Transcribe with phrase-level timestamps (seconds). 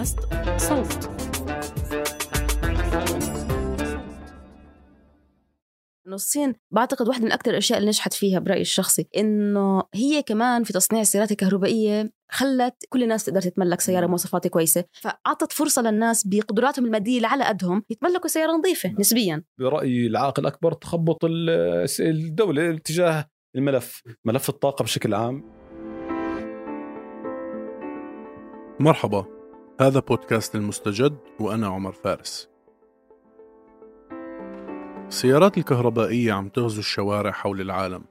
[0.00, 0.18] بودكاست
[0.56, 1.10] صوت.
[6.06, 10.64] إنه الصين بعتقد واحدة من أكثر الأشياء اللي نجحت فيها برأيي الشخصي إنه هي كمان
[10.64, 16.26] في تصنيع السيارات الكهربائية خلت كل الناس تقدر تتملك سيارة مواصفات كويسة فأعطت فرصة للناس
[16.26, 19.44] بقدراتهم المادية اللي على قدهم يتملكوا سيارة نظيفة نسبيا.
[19.58, 25.60] برأيي العائق الأكبر تخبط ال- الدولة تجاه الملف ملف الطاقة بشكل عام.
[28.80, 29.39] مرحبا.
[29.80, 32.48] هذا بودكاست المستجد وأنا عمر فارس.
[35.08, 38.04] السيارات الكهربائية عم تغزو الشوارع حول العالم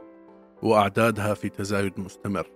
[0.63, 2.47] وأعدادها في تزايد مستمر.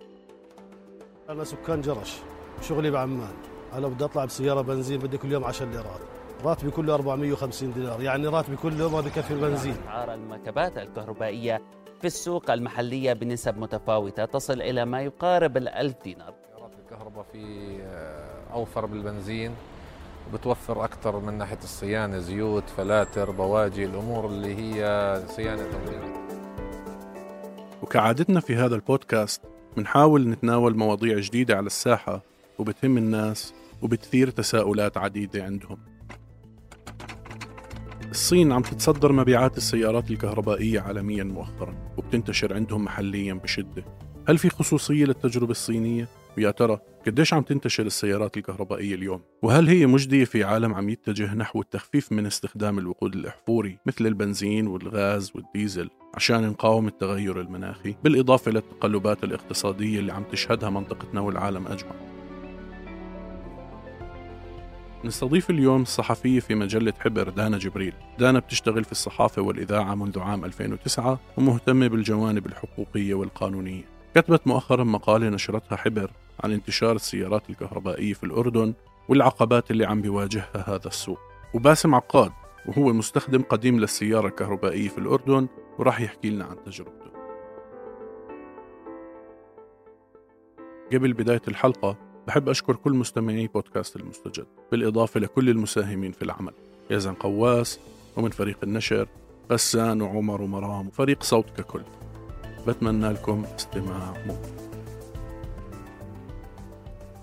[1.29, 2.17] أنا سكان جرش
[2.61, 3.33] شغلي بعمان.
[3.73, 6.01] أنا بدي أطلع بسيارة بنزين بدي كل يوم 10 ليرات.
[6.43, 11.61] راتبي كله 450 دينار يعني راتبي كل يوم ما بكفي البنزين أسعار المركبات الكهربائية
[12.01, 16.42] في السوق المحلية بنسب متفاوتة تصل إلى ما يقارب الألف دينار.
[17.03, 19.51] الكهرباء في آه، أوفر بالبنزين
[20.27, 26.13] وبتوفر أكثر من ناحية الصيانة زيوت فلاتر بواجي الأمور اللي هي صيانة تنظيم
[27.81, 29.41] وكعادتنا في هذا البودكاست
[29.77, 32.21] بنحاول نتناول مواضيع جديدة على الساحة
[32.59, 35.77] وبتهم الناس وبتثير تساؤلات عديدة عندهم.
[38.11, 43.83] الصين عم تتصدر مبيعات السيارات الكهربائية عالميا مؤخرا وبتنتشر عندهم محليا بشدة.
[44.29, 49.85] هل في خصوصية للتجربة الصينية؟ ويا ترى قديش عم تنتشر السيارات الكهربائية اليوم؟ وهل هي
[49.85, 55.89] مجدية في عالم عم يتجه نحو التخفيف من استخدام الوقود الأحفوري مثل البنزين والغاز والديزل
[56.13, 61.91] عشان نقاوم التغير المناخي؟ بالإضافة للتقلبات الاقتصادية اللي عم تشهدها منطقتنا والعالم أجمع.
[65.05, 67.93] نستضيف اليوم الصحفية في مجلة حبر دانا جبريل.
[68.19, 73.83] دانا بتشتغل في الصحافة والإذاعة منذ عام 2009 ومهتمة بالجوانب الحقوقية والقانونية.
[74.15, 76.11] كتبت مؤخرا مقالة نشرتها حبر
[76.43, 78.73] عن انتشار السيارات الكهربائية في الأردن
[79.09, 81.19] والعقبات اللي عم بيواجهها هذا السوق.
[81.53, 82.31] وباسم عقاد
[82.65, 85.47] وهو مستخدم قديم للسيارة الكهربائية في الأردن
[85.79, 87.03] وراح يحكي لنا عن تجربته.
[90.93, 96.53] قبل بداية الحلقة بحب أشكر كل مستمعي بودكاست المستجد بالإضافة لكل المساهمين في العمل.
[96.89, 97.79] يزن قواس
[98.17, 99.07] ومن فريق النشر
[99.51, 101.81] غسان وعمر ومرام وفريق صوت ككل.
[102.67, 104.62] بتمنى لكم استماع ممتع.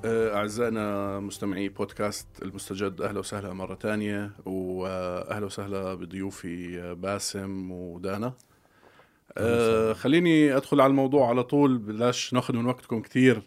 [0.04, 8.32] أعزائنا مستمعي بودكاست المستجد أهلا وسهلا مرة تانية وأهلا وسهلا بضيوفي باسم ودانا.
[9.38, 13.42] أه خليني أدخل على الموضوع على طول بلاش ناخذ من وقتكم كثير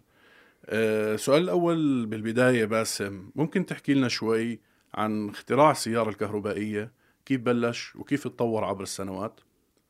[0.65, 4.59] أه السؤال الأول بالبداية باسم ممكن تحكي لنا شوي
[4.93, 6.91] عن اختراع السيارة الكهربائية؟
[7.25, 9.39] كيف بلش؟ وكيف تطور عبر السنوات؟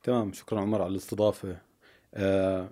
[0.02, 1.56] تمام شكرا عمر على الاستضافة.
[2.14, 2.70] آه،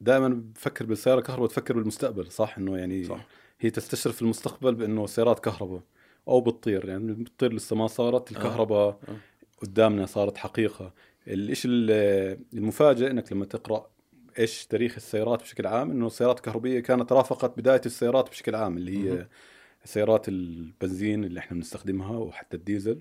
[0.00, 3.26] دائما بفكر بالسيارة الكهرباء تفكر بالمستقبل صح إنه يعني صح.
[3.60, 5.82] هي تستشرف في المستقبل بإنه سيارات كهرباء
[6.28, 9.16] أو بتطير يعني بتطير لسه ما صارت الكهرباء آه.
[9.62, 10.92] قدامنا صارت حقيقة
[11.28, 11.70] الشيء
[12.54, 13.86] المفاجئ إنك لما تقرأ
[14.38, 19.10] إيش تاريخ السيارات بشكل عام إنه السيارات الكهربائية كانت رافقت بداية السيارات بشكل عام اللي
[19.10, 19.26] هي.
[19.84, 23.00] سيارات البنزين اللي إحنا بنستخدمها وحتى الديزل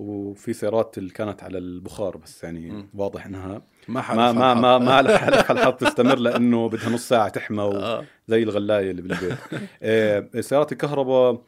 [0.00, 2.88] وفي سيارات اللي كانت على البخار بس يعني مم.
[2.94, 4.54] واضح إنها ما حلف ما ما.
[4.54, 8.04] ما ما لها حلف الحظ تستمر لأنه بدها نص ساعة تحمى آه.
[8.28, 9.38] زي الغلاية اللي بالبيت
[9.82, 11.42] آه، سيارات الكهرباء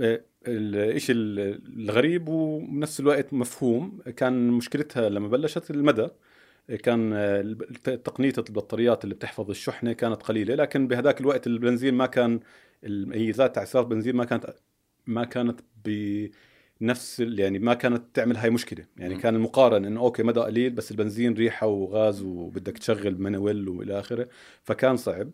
[0.00, 6.08] آه، الشيء الغريب وبنفس الوقت مفهوم كان مشكلتها لما بلشت المدى
[6.82, 12.40] كان آه، تقنية البطاريات اللي بتحفظ الشحنة كانت قليلة لكن بهذاك الوقت البنزين ما كان
[12.84, 14.54] الميزات تاع سياره البنزين ما كانت
[15.06, 15.60] ما كانت
[16.82, 19.20] نفس يعني ما كانت تعمل هاي مشكلة يعني مم.
[19.20, 24.28] كان المقارنة إنه أوكي مدى قليل بس البنزين ريحة وغاز وبدك تشغل منويل وإلى آخره
[24.62, 25.30] فكان صعب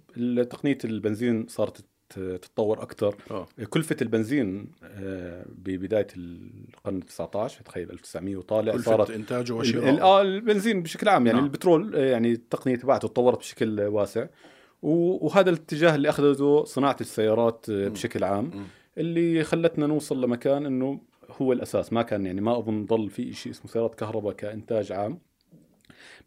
[0.51, 1.77] تقنية البنزين صارت
[2.09, 9.11] تت- تتطور أكثر آه كلفة البنزين آه، ببداية القرن 19 تخيل 1900 وطالع كلفة صارت
[9.11, 11.47] إنتاجه وشراءه آه البنزين بشكل عام يعني نعم.
[11.47, 14.27] البترول آه، يعني التقنية تبعته تطورت بشكل واسع
[14.83, 17.89] وهذا الاتجاه اللي أخذته صناعة السيارات آه،.
[17.89, 18.65] بشكل عام مم.
[18.99, 21.93] اللي خلتنا نوصل لمكان إنه هو الأساس.
[21.93, 25.19] ما كان يعني ما أظن ضل في شيء اسمه سيارات كهرباء كإنتاج عام.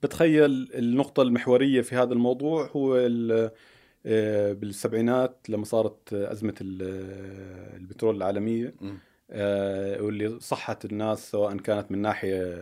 [0.03, 2.97] بتخيل النقطة المحورية في هذا الموضوع هو
[4.05, 8.75] آه، بالسبعينات لما صارت أزمة آه، البترول العالمية.
[9.31, 12.61] آه، واللي صحت الناس سواء كانت من ناحية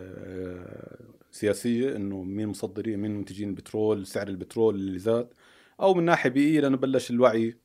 [1.31, 5.27] سياسية إنه مين مصدرين مين منتجين البترول سعر البترول اللي زاد
[5.81, 7.57] أو من ناحية بيئية لأنه بلش الوعي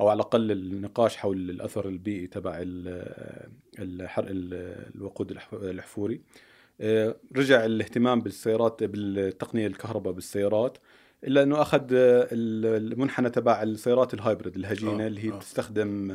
[0.00, 3.48] أو على الأقل النقاش حول الأثر البيئي تبع ال-
[3.78, 6.20] الحرق ال- الوقود الاحفوري
[6.80, 10.78] آه، رجع الاهتمام بالسيارات بالتقنية الكهرباء بالسيارات
[11.24, 15.36] إلا أنه أخذ ال- المنحنى تبع السيارات الهايبرد الهجينة آه، اللي هي آه.
[15.36, 16.10] بتستخدم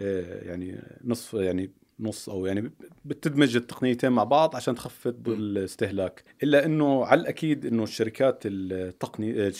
[0.00, 1.70] آه، يعني نصف يعني
[2.00, 2.70] نص أو يعني
[3.04, 6.22] بتدمج التقنيتين مع بعض عشان تخفض الاستهلاك.
[6.42, 9.52] إلا أنه على الأكيد أنه الشركات التقني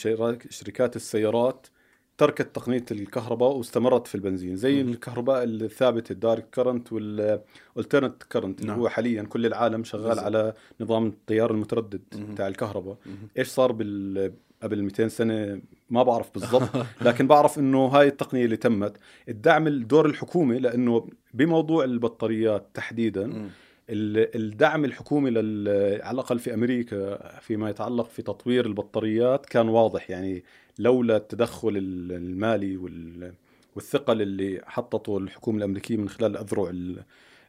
[0.51, 1.67] شركات السيارات
[2.21, 4.93] تركت تقنية الكهرباء واستمرت في البنزين زي مهم.
[4.93, 8.81] الكهرباء الثابته ال direct current وال alternate current اللي نعم.
[8.81, 10.25] هو حاليا كل العالم شغال بالضبط.
[10.25, 12.35] على نظام التيار المتردد مهم.
[12.35, 13.29] بتاع الكهرباء مهم.
[13.39, 14.33] إيش صار بال
[14.63, 16.69] قبل 200 سنة ما بعرف بالضبط
[17.07, 18.97] لكن بعرف إنه هاي التقنية اللي تمت
[19.29, 23.25] الدعم الدور الحكومي لإنه بموضوع البطاريات تحديدا.
[23.91, 25.69] ال- الدعم الحكومي لل...
[26.03, 30.45] على الأقل في أمريكا فيما يتعلق في تطوير البطاريات كان واضح يعني
[30.81, 33.33] لولا التدخل ال- المالي وال...
[33.77, 37.03] والثقل اللي حطته الحكومة الأمريكية من خلال أذرع ال-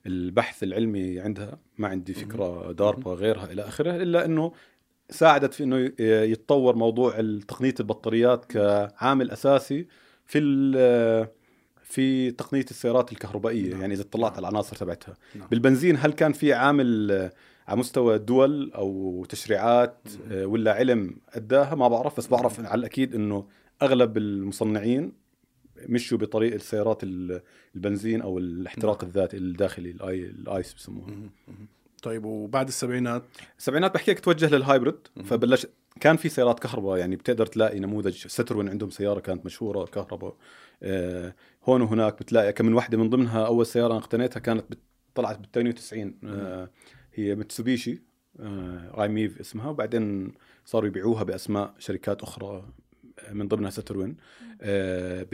[0.06, 4.52] البحث العلمي عندها ما عندي فكرة داربا غيرها إلى آخره إلا إنه
[5.10, 7.12] ساعدت في إنه يتطور موضوع
[7.48, 9.88] تقنية البطاريات كعامل أساسي
[10.26, 11.28] في ال-
[11.84, 13.82] في تقنية السيارات الكهربائية نعم.
[13.82, 14.38] يعني إذا اطلعت نعم.
[14.38, 15.48] على العناصر تبعتها نعم.
[15.48, 17.30] بالبنزين هل كان في عامل
[17.68, 19.98] على مستوى الدول أو تشريعات
[20.32, 23.46] آه، ولا علم اداها ما بعرف بس بعرف على الأكيد إنه
[23.82, 25.14] أغلب المصنعين
[25.90, 27.42] مشوا بطريق السيارات ال-
[27.76, 31.30] البنزين أو الاحتراق الذاتي الداخلي الاي الآيس بسموه مهم.
[31.48, 31.68] مهم.
[32.04, 33.24] طيب وبعد السبعينات؟
[33.58, 35.08] السبعينات بحكي لك توجه لل hybrid.
[35.26, 35.68] فبلش
[36.00, 40.36] كان في سيارات كهرباء يعني بتقدر تلاقي نموذج ستروين عندهم سيارة كانت مشهورة كهرباء.
[40.84, 41.36] آه
[41.66, 44.66] هون وهناك بتلاقي كم من واحدة من ضمنها أول سيارة اقتنيتها كانت
[45.16, 46.70] طلعت بال 98 آه
[47.14, 48.02] هي متسوبيشي
[48.40, 50.32] آه i-MiEV اسمها وبعدين
[50.66, 52.66] صاروا يبيعوها بأسماء شركات أخرى
[53.32, 54.18] من ضمنها ستروين
[54.62, 55.28] آه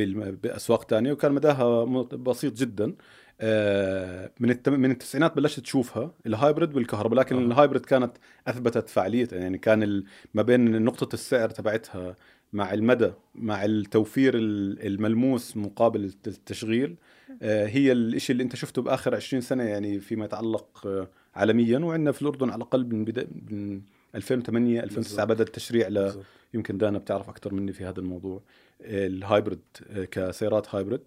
[0.44, 2.96] بأسواق تانية وكان مداها بسيط جدا.
[3.42, 4.74] آه من التم...
[4.80, 7.40] من التسعينات بلشت تشوفها ال hybrid والكهرباء لكن آه.
[7.46, 10.04] ال hybrid كانت أثبتت فعاليتها يعني كان ال...
[10.34, 12.16] ما بين نقطة السعر تبعتها
[12.54, 16.96] مع المدى مع التوفير ال- الملموس مقابل الت- التشغيل
[17.42, 21.08] آه، هي الشيء اللي أنت شفته بآخر 20 سنة يعني فيما يتعلق آه،
[21.38, 23.28] عالميا وعندنا في الأردن على الأقل من, بدا...
[23.50, 23.82] من
[24.16, 25.36] 2008 2009 بالضبط.
[25.36, 26.24] بدا التشريع ل...
[26.54, 28.42] يمكن دانا بتعرف أكثر مني في هذا الموضوع
[28.82, 29.60] ال hybrid
[29.90, 31.02] آه، كسيارات hybrid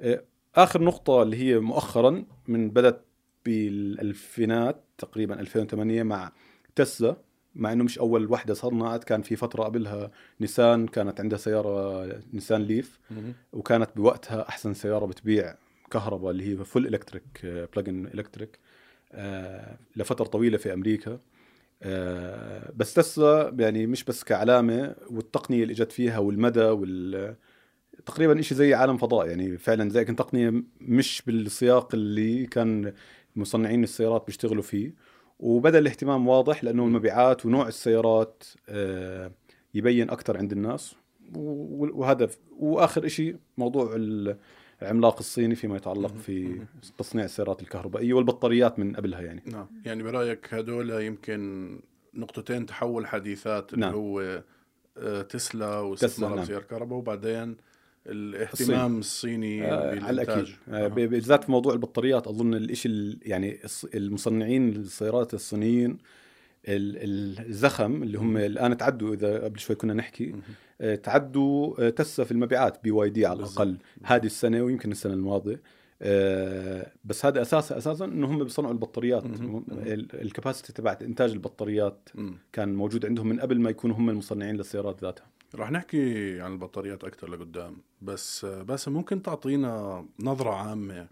[0.00, 3.04] آه، آخر نقطة اللي هي مؤخرا من بدأت
[3.44, 6.32] بالألفينات تقريبا 2008 مع
[6.74, 7.16] تسلا
[7.54, 10.10] مع إنه مش أول وحدة صنعت كان في فترة قبلها
[10.40, 13.00] نيسان كانت عندها سيارة نيسان Leaf.
[13.52, 15.54] وكانت بوقتها أحسن سيارة بتبيع
[15.90, 17.46] كهرباء اللي هي full electric
[17.76, 18.58] plug-in electric
[19.96, 21.20] لفترة طويلة في أمريكا.
[21.82, 27.36] آه، بس تسلا يعني مش بس كعلامة والتقنية اللي إجت فيها والمدى وال
[28.06, 29.28] تقريبا شيء زي عالم فضاء.
[29.28, 32.92] يعني فعلا زي كان تقنية مش بالسياق اللي كان
[33.36, 34.94] مصنعين السيارات بيشتغلوا فيه.
[35.38, 39.32] وبدأ الاهتمام واضح لأنه المبيعات ونوع السيارات آه،
[39.74, 40.94] يبين أكثر عند الناس.
[41.34, 42.28] و- وهذا
[42.58, 43.94] وآخر شيء موضوع
[44.84, 46.60] العملاق الصيني فيما يتعلق في
[46.98, 51.70] تصنيع السيارات الكهربائية والبطاريات من قبلها يعني نعم يعني برأيك هدول يمكن
[52.14, 53.94] نقطتين تحول حديثات اللي نعم.
[53.94, 54.42] هو
[54.98, 56.44] آه، تسلا واستثمار نعم.
[56.44, 57.56] سيارة كهرباء وبعدين
[58.06, 60.10] الاهتمام الصيني آه، على.
[60.10, 60.88] الأكيد آه،.
[60.88, 63.58] ب- بالذات في موضوع البطاريات أظن الشيء ال- يعني
[63.94, 65.98] المصنعين السيارات الصينيين ال-
[66.66, 70.34] الزخم اللي هم الآن تعدوا إذا قبل شوي كنا نحكي.
[70.80, 73.38] آه، تعدوا آه، تسلا في المبيعات بي واي دي على.
[73.38, 73.76] الأقل.
[74.04, 75.62] هذه السنة ويمكن السنة الماضية
[76.02, 79.24] آه، بس هذا أساسا أساسا إنه هم بيصنعوا البطاريات.
[80.14, 82.08] الكباسيتي تبعت إنتاج البطاريات.
[82.52, 85.26] كان موجود عندهم من قبل ما يكونوا هم المصنعين للسيارات ذاتها.
[85.54, 91.06] رح نحكي عن البطاريات أكثر لقدام بس باسم ممكن تعطينا نظرة عامة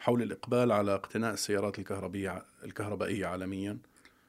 [0.00, 3.78] حول الإقبال على اقتناء السيارات الكهربية الكهربائية عالميا؟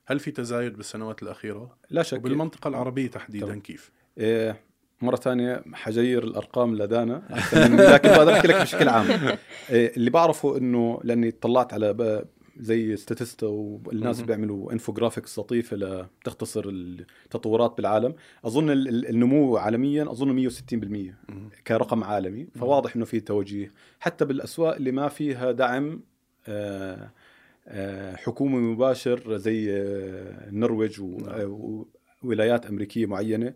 [0.06, 3.60] هل في تزايد بالسنوات الأخيرة؟ لا شك وبالمنطقة العربية تحديدا طبعا.
[3.60, 4.60] كيف؟ إيه
[5.02, 9.38] مرة ثانية حجير الأرقام لدانا لكن بقدر أحكي لك بشكل عام
[9.70, 11.94] إيه اللي بعرفه إنه لأني طلعت على
[12.58, 14.22] زي Statista والناس.
[14.22, 18.16] بيعملوا infographics لطيفة لتختصر التطورات بالعالم
[18.88, 21.50] ال- النمو عالميا أظن 160% مهم.
[21.68, 26.02] كرقم عالمي فواضح إنه في توجيه حتى بالأسواق اللي ما فيها دعم
[26.48, 27.12] آه،
[28.16, 31.30] حكومي مباشر زي آه، النرويج نعم.
[31.30, 31.86] آه،
[32.24, 33.54] وولايات أمريكية معينة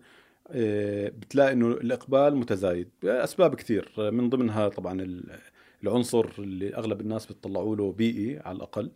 [0.52, 5.40] آه، بتلاقي إنه الإقبال متزايد اسباب كثير آه، من ضمنها طبعا ال-
[5.84, 8.92] العنصر اللي أغلب الناس بتطلعوا له بيئي على الأقل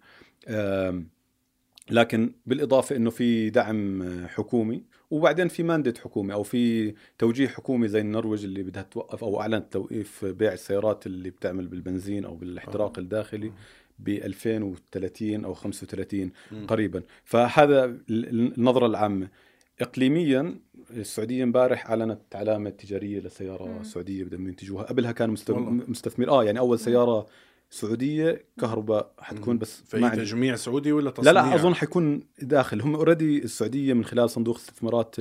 [1.91, 7.87] لكن بالإضافة إنه في دعم آه، حكومي وبعدين في ماندت حكومي أو في توجيه حكومي
[7.87, 12.97] زي النرويج اللي بدها توقف أو أعلنت توقيف بيع السيارات اللي بتعمل بالبنزين أو بالاحتراق
[12.97, 13.01] آه.
[13.01, 13.51] الداخلي
[14.03, 16.65] ب 2030 أو 35 مم.
[16.67, 19.27] قريبا فهذا ال- ال- النظرة العامة
[19.81, 20.55] اقليميا
[20.91, 23.83] السعودية امبارح أعلنت علامة تجارية لسيارة مم.
[23.83, 25.71] سعودية بدهم ينتجوها قبلها كانوا والله.
[25.87, 27.25] مستثمر آه يعني أول سيارة
[27.69, 29.57] سعودية كهرباء حتكون.
[29.57, 34.05] بس في تجميع سعودي ولا لا تصنيع؟ لا أظن حيكون داخل هم اوريدي السعودية من
[34.05, 35.15] خلال صندوق استثمارات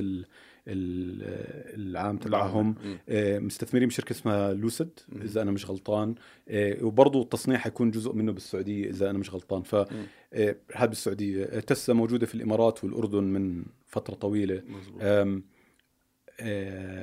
[0.67, 2.75] العام تبعهم.
[3.09, 4.99] آه، مستثمرين بشركة اسمها لوسيد.
[5.21, 6.15] إذا أنا مش غلطان
[6.49, 9.75] آه، وبرضه التصنيع حيكون جزء منه بالسعودية إذا أنا مش غلطان ف.
[9.75, 15.01] آه، هذا بالسعودية تسلا موجودة في الإمارات والأردن من فترة طويلة مزبوط.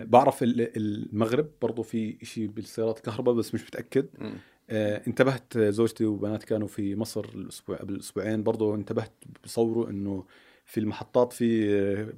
[0.05, 4.07] بعرف ال- المغرب برضه في شيء بالسيارات الكهرباء بس مش متأكد.
[4.71, 9.13] آه، انتبهت زوجتي وبنات كانوا في مصر الأسبوع قبل أسبوعين برضه انتبهت
[9.45, 10.25] بصوروا إنه
[10.69, 12.13] في المحطات في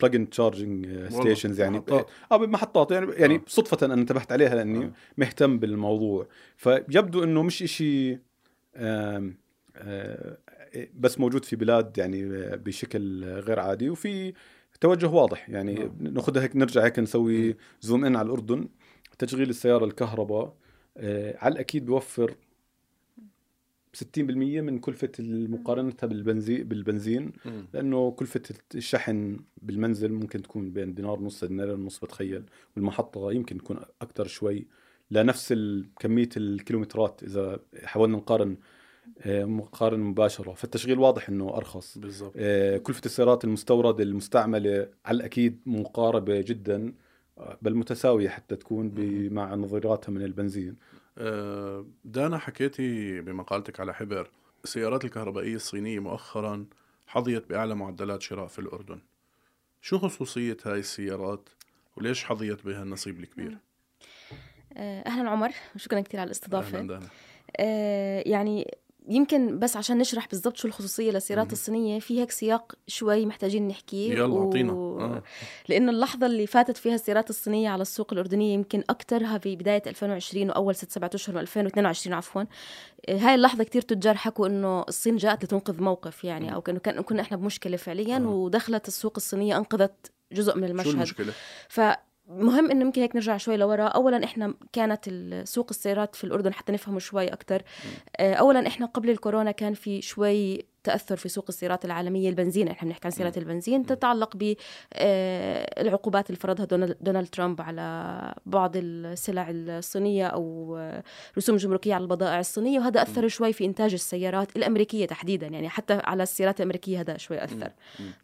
[0.00, 2.06] plug charging stations يعني محطات.
[2.32, 3.40] آه بمحطات يعني يعني آه.
[3.46, 4.92] صدفة أنا انتبهت عليها لأني آه.
[5.16, 7.84] مهتم بالموضوع فيبدو إنه مش
[8.76, 9.36] آم،
[9.76, 10.36] آه،
[10.94, 14.32] بس موجود في بلاد يعني آه، بشكل غير عادي وفي
[14.80, 15.90] توجه واضح يعني نعم.
[16.00, 17.56] ناخذها هيك نرجع هيك نسوي.
[17.80, 18.68] zoom in على الأردن
[19.18, 20.54] تشغيل السيارة الكهرباء
[20.96, 22.34] آه، على الأكيد بيوفر
[23.94, 24.18] 60%
[24.60, 27.66] من كلفة مقارنتها بالبنزين بالبنزين مم.
[27.74, 28.40] لأنه كلفة
[28.74, 32.42] الشحن بالمنزل ممكن تكون بين دينار ونص دينار ونص بتخيل.
[32.76, 34.66] والمحطة يمكن تكون أكثر شوي.
[35.10, 35.54] لنفس
[35.98, 38.56] كمية الكيلومترات إذا حاولنا نقارن
[39.20, 40.52] آه، مقارنة مباشرة.
[40.52, 41.98] فالتشغيل واضح أنه أرخص.
[41.98, 42.32] بالضبط.
[42.36, 46.92] آه، كلفة السيارات المستوردة المستعملة على الأكيد مقاربة جدا
[47.38, 48.92] آه، بل متساوية حتى تكون
[49.32, 50.76] مع نظيراتها من البنزين.
[52.04, 54.30] دانا حكيتي بمقالتك على حبر.
[54.64, 56.66] السيارات الكهربائية الصينية مؤخرا
[57.06, 59.00] حظيت بأعلى معدلات شراء في الأردن.
[59.82, 61.48] شو خصوصية هاي السيارات
[61.96, 63.58] وليش حظيت بها النصيب الكبير؟
[64.76, 66.78] آه، أهلا عمر شكرا كثير على الاستضافة.
[66.78, 67.08] أهلاً دانا
[67.56, 68.74] آه، يعني
[69.08, 71.52] يمكن بس عشان نشرح بالضبط شو الخصوصية للسيارات.
[71.52, 75.22] الصينية في هيك سياق شوي محتاجين نحكيه يلا أعطينا آه.
[75.68, 80.48] لأنه اللحظة اللي فاتت فيها السيارات الصينية على السوق الأردنية يمكن اكثرها في بداية 2020
[80.48, 82.42] وأول ست سبعة أشهر من 2022 عفوا
[83.08, 87.00] آه، هاي اللحظة كثير تجار حكوا إنه الصين جاءت لتنقذ موقف يعني أو كأنه كان
[87.00, 88.28] كنا إحنا بمشكلة فعليا آه.
[88.28, 91.32] ودخلت السوق الصينية أنقذت جزء من شو المشهد المشكلة؟
[92.28, 93.84] فمهم انه يمكن هيك نرجع شوي لورا.
[93.84, 95.10] اولا إحنا كانت
[95.44, 97.62] سوق السيارات في الأردن حتى نفهمه شوي أكثر
[98.20, 102.68] اولا إحنا قبل الكورونا كان في شوي تأثر في سوق السيارات العالمية البنزين.
[102.68, 106.64] إحنا بنحكي عن سيارات البنزين تتعلق بالعقوبات اللي فرضها
[107.00, 111.02] دونالد, ترامب على بعض السلع الصينية أو آه،
[111.38, 112.78] رسوم جمركية على البضائع الصينية.
[112.80, 115.46] وهذا أثر شوي في إنتاج السيارات الأمريكية تحديدا.
[115.46, 117.72] يعني حتى على السيارات الأمريكية هذا شوي أثر.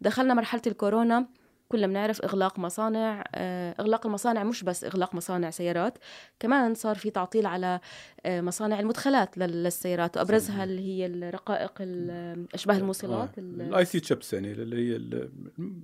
[0.01, 1.27] دخلنا مرحلة الكورونا.
[1.71, 5.99] كلنا بنعرف إغلاق مصانع آه، إغلاق المصانع مش بس إغلاق مصانع سيارات
[6.41, 7.81] كمان صار في تعطيل على
[8.27, 14.01] آه، مصانع المدخلات لل- للسيارات وأبرزها اللي هي الرقائق ال- أشباه الموصلات ال- الاي C
[14.01, 15.31] chips يعني اللي هي ال-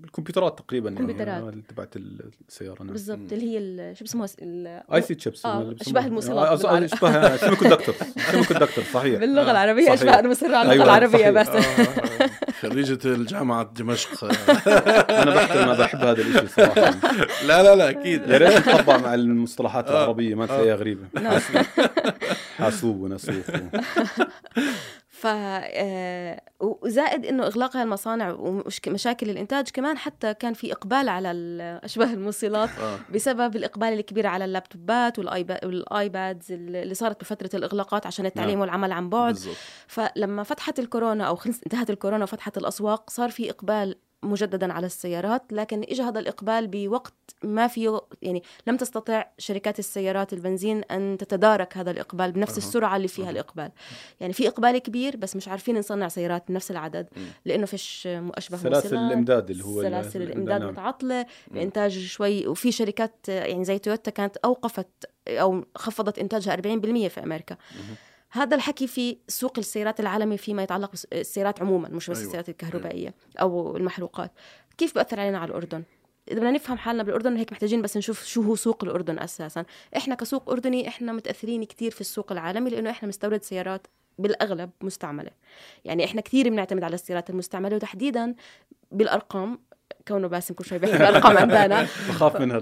[0.05, 1.43] الكمبيوترات تقريبا يعني الكمبيوترات.
[1.43, 1.95] آه، اللي تبعت
[2.49, 2.93] السيارة نعم.
[2.93, 6.85] بالضبط اللي هي شو بسموها؟ ال- IC chips آه، أشباه الموصلات آه، آه،.
[6.85, 7.95] أشباه semiconductor
[8.31, 9.21] semiconductor صحيح.
[9.21, 9.95] باللغة العربية.
[9.95, 11.31] أشباه أنا مصر على اللغة أيوة، العربية.
[11.31, 11.49] بس.
[11.49, 14.25] آه، خريجة الجامعة دمشق.
[15.23, 16.95] أنا بحكي بحب هذا الشيء صراحة
[17.49, 20.47] لا لا لا أكيد يا ريت نطبع مع المصطلحات العربية ما آه.
[20.47, 21.41] تلاقيها غريبة نعم.
[22.59, 23.45] حاسوب وناسوخ
[25.17, 31.31] ف آه، وزائد إنه إغلاق المصانع ومشاكل الإنتاج كمان حتى كان في إقبال على
[31.85, 32.99] أشباه الموصلات آه.
[33.15, 38.61] بسبب الإقبال الكبير على اللابتوبات والآيبادز اللي صارت بفترة الإغلاقات عشان التعليم نعم.
[38.61, 39.57] والعمل عن بعد بالضبط
[39.87, 45.83] فلما فتحت الكورونا أو انتهت الكورونا وفتحت الأسواق صار في إقبال مجددا على السيارات لكن
[45.83, 51.91] اجى هذا الإقبال بوقت ما فيه يعني لم تستطع شركات السيارات البنزين أن تتدارك هذا
[51.91, 52.59] الإقبال بنفس.
[52.59, 53.31] السرعة اللي فيها.
[53.31, 53.71] الإقبال
[54.21, 57.09] يعني في إقبال كبير بس مش عارفين نصنع سيارات بنفس العدد
[57.45, 60.71] لأنه فيش اشبه سلاسل الإمداد اللي هو سلاسل ال- الإمداد نعم.
[60.71, 64.89] متعطلة بانتاج شوي وفي شركات يعني زي تويوتا كانت أوقفت
[65.29, 66.61] أو خفضت إنتاجها 40%
[67.09, 67.57] في أمريكا
[68.31, 72.27] هذا الحكي في سوق السيارات العالمي فيما يتعلق بالسيارات عموما مش بس أيوة.
[72.27, 74.33] السيارات الكهربائية أو المحروقات.
[74.79, 75.83] كيف بأثر علينا على الأردن؟
[76.31, 79.65] إذا بدنا نفهم حالنا بالأردن هيك محتاجين بس نشوف شو هو سوق الأردن أساسا.
[79.97, 83.87] إحنا كسوق أردني إحنا متأثرين كتير في السوق العالمي لأنه إحنا بنستورد سيارات
[84.19, 85.31] بالأغلب مستعملة.
[85.85, 88.35] يعني إحنا كثير بنعتمد على السيارات المستعملة وتحديدا
[88.93, 89.59] بالأرقام
[90.09, 92.59] كونه باسم كل شوي بيحكي بالأرقام عندنا بخاف منها.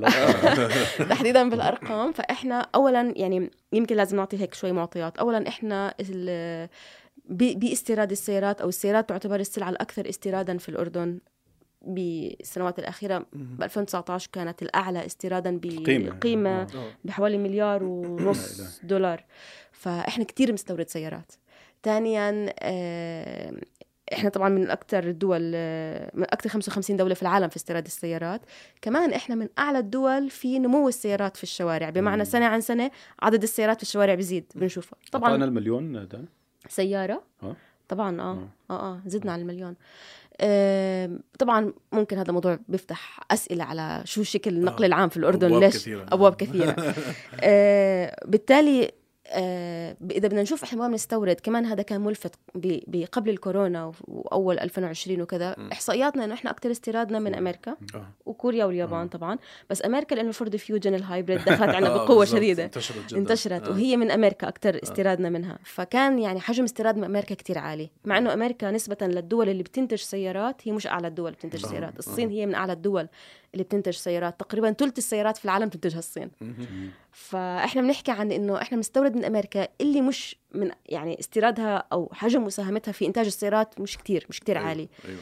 [1.10, 5.94] تحديدا بالأرقام فإحنا اولا يعني يمكن لازم نعطي هيك شوي معطيات اولا إحنا
[7.30, 11.18] باستيراد السيارات أو السيارات تعتبر السلعه الأكثر استيرادا في الأردن
[11.82, 16.10] بالسنوات الأخيرة ب 2019 كانت الأعلى استيرادا قيمة.
[16.10, 16.66] بقيمه.
[17.04, 18.80] بحوالي مليار ونص.
[18.82, 19.24] دولار
[19.72, 21.32] فإحنا كتير مستورد سيارات
[21.82, 23.52] ثانيا آه،
[24.12, 28.40] إحنا طبعا من أكثر الدول آه، من أكثر 55 دولة في العالم في استيراد السيارات.
[28.82, 31.90] كمان إحنا من أعلى الدول في نمو السيارات في الشوارع.
[31.90, 32.90] بمعنى سنة عن سنة
[33.23, 36.25] عدد السيارات في الشوارع بيزيد بنشوفها طبعا طبعا المليون ده؟
[36.68, 37.56] سيارة؟ ها؟
[37.88, 38.25] طبعا آه.
[38.25, 38.49] آه.
[38.70, 39.00] آه آه.
[39.06, 39.75] زدنا على المليون.
[40.40, 44.87] آه طبعا ممكن هذا موضوع بيفتح أسئلة على شو شكل النقل آه.
[44.87, 46.06] العام في الأردن أبواب ليش؟ كثيرة.
[46.12, 46.76] أبواب كثيرة.
[47.40, 48.92] آه بالتالي آه
[49.26, 52.35] إذا بدنا نشوف إحنا ما بنستورد كمان هذا كان ملفت
[53.12, 55.57] قبل الكورونا وأول 2020 وكذا.
[55.73, 58.07] إحصائياتنا إنه إحنا أكثر استيرادنا من أمريكا آه.
[58.26, 59.38] وكوريا واليابان طبعا.
[59.71, 62.25] بس أمريكا لأنه ال Ford Fusion ال hybrid دخلت عندنا آه، بقوة.
[62.25, 62.64] شديدة.
[62.64, 63.19] انتشرت جدا.
[63.19, 63.69] انتشرت.
[63.69, 63.71] آه.
[63.71, 65.59] وهي من أمريكا أكثر استيرادنا منها.
[65.64, 67.90] فكان يعني حجم استيراد من أمريكا كتير عالي.
[68.04, 71.69] مع إنه أمريكا نسبة للدول اللي بتنتج سيارات هي مش أعلى الدول اللي بتنتج آه،
[71.69, 71.95] سيارات.
[71.95, 71.99] آه.
[71.99, 73.09] الصين هي من أعلى الدول
[73.54, 74.40] اللي بتنتج سيارات.
[74.40, 76.31] تقريبا ثلث السيارات في العالم تنتجها الصين.
[77.12, 82.44] فإحنا بنحكي عن إنه إحنا بنستورد من أمريكا اللي مش من يعني استيرادها أو حجم
[82.44, 85.18] مساهمتها في إنتاج السيارات مش كتير مش كتير أيوة، عالي أيوه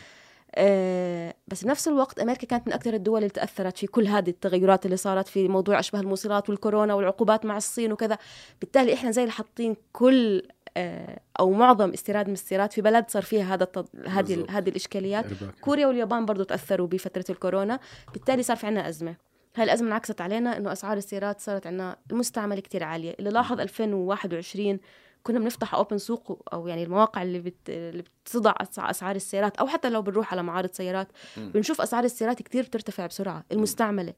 [0.54, 4.86] آه، بس بنفس الوقت أمريكا كانت من أكثر الدول اللي تأثرت في كل هذه التغيرات
[4.86, 8.18] اللي صارت في موضوع اشباه الموصلات والكورونا والعقوبات مع الصين وكذا
[8.60, 10.42] بالتالي إحنا زي اللي حاطين كل
[10.76, 13.68] آه، أو معظم استيراد من السيارات في بلد صار فيها هذا.
[14.06, 14.46] هذه.
[14.50, 15.26] هذه الإشكاليات.
[15.60, 17.80] كوريا واليابان برضو تأثروا بفترة الكورونا
[18.12, 19.16] بالتالي صار في عنا أزمة
[19.56, 23.14] هاي الأزمة انعكست علينا إنه أسعار السيارات صارت عندنا المستعملة كتير عالية.
[23.18, 24.78] اللي لاحظ 2021
[25.22, 27.70] كنا بنفتح OpenSooq أو يعني المواقع اللي بت...
[27.70, 32.62] اللي أسع- أسعار السيارات أو حتى لو بنروح على معارض سيارات بنشوف أسعار السيارات كتير
[32.64, 34.12] بترتفع بسرعة المستعملة.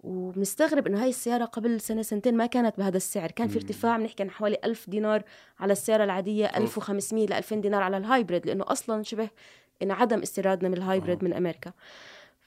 [0.00, 3.30] وبنستغرب إنه هاي السيارة قبل سنة سنتين ما كانت بهذا السعر.
[3.30, 5.22] كان في ارتفاع بنحكي عن حوالي 1000 دينار
[5.60, 9.28] على السيارة العادية 1500 ل 2000 دينار على ال hybrid لأنه أصلا شبه
[9.82, 11.72] انعدم استيرادنا من ال hybrid من أمريكا.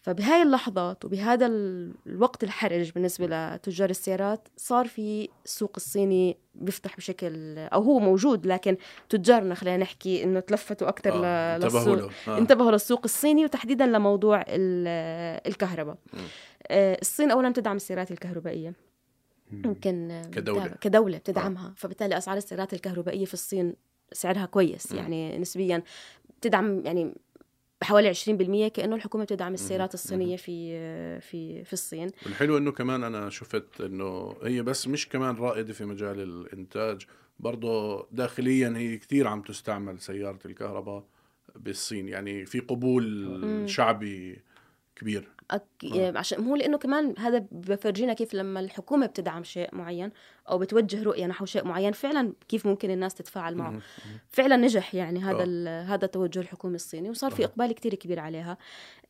[0.02, 7.58] فبهاي اللحظات وبهذا ال- الوقت الحرج بالنسبة لتجار السيارات صار في السوق الصيني بيفتح بشكل
[7.58, 8.78] أو هو موجود لكن
[9.10, 11.96] تجارنا خلينا نحكي إنه تلفتوا أكثر آه، انتبهوا للسوق.
[12.28, 12.34] له.
[12.34, 12.38] آه.
[12.38, 15.98] انتبهوا للسوق الصيني وتحديدا لموضوع ال- الكهرباء.
[16.68, 18.74] آه، الصين أولا بتدعم السيارات الكهربائية.
[19.52, 20.68] يمكن آه، كدولة.
[20.82, 21.74] كدولة بتدعمها.
[21.78, 23.74] فبالتالي أسعار السيارات الكهربائية في الصين
[24.14, 24.92] سعرها كويس.
[24.92, 25.84] يعني نسبيا
[26.40, 27.16] بتدعم يعني
[27.82, 32.10] بحوالي 20% كأنه الحكومة بتدعم السيارات الصينية في في في الصين.
[32.26, 37.06] والحلو إنه كمان أنا شفت إنه هي بس مش كمان رائدة في مجال الإنتاج
[37.40, 41.04] برضه داخليا هي كثير عم تستعمل سيارة الكهرباء
[41.56, 44.42] بالصين يعني في قبول شعبي
[44.96, 45.30] كبير.
[45.52, 45.64] أك...
[46.16, 50.12] عشان هو لأنه كمان هذا بفرجينا كيف لما الحكومة بتدعم شيء معين
[50.50, 53.80] أو بتوجه رؤية نحو شيء معين فعلا كيف ممكن الناس تتفاعل معه.
[54.30, 55.44] فعلا نجح يعني هذا آه.
[55.48, 58.58] ال- هذا التوجه الحكومي الصيني وصار في إقبال كتير كبير عليها.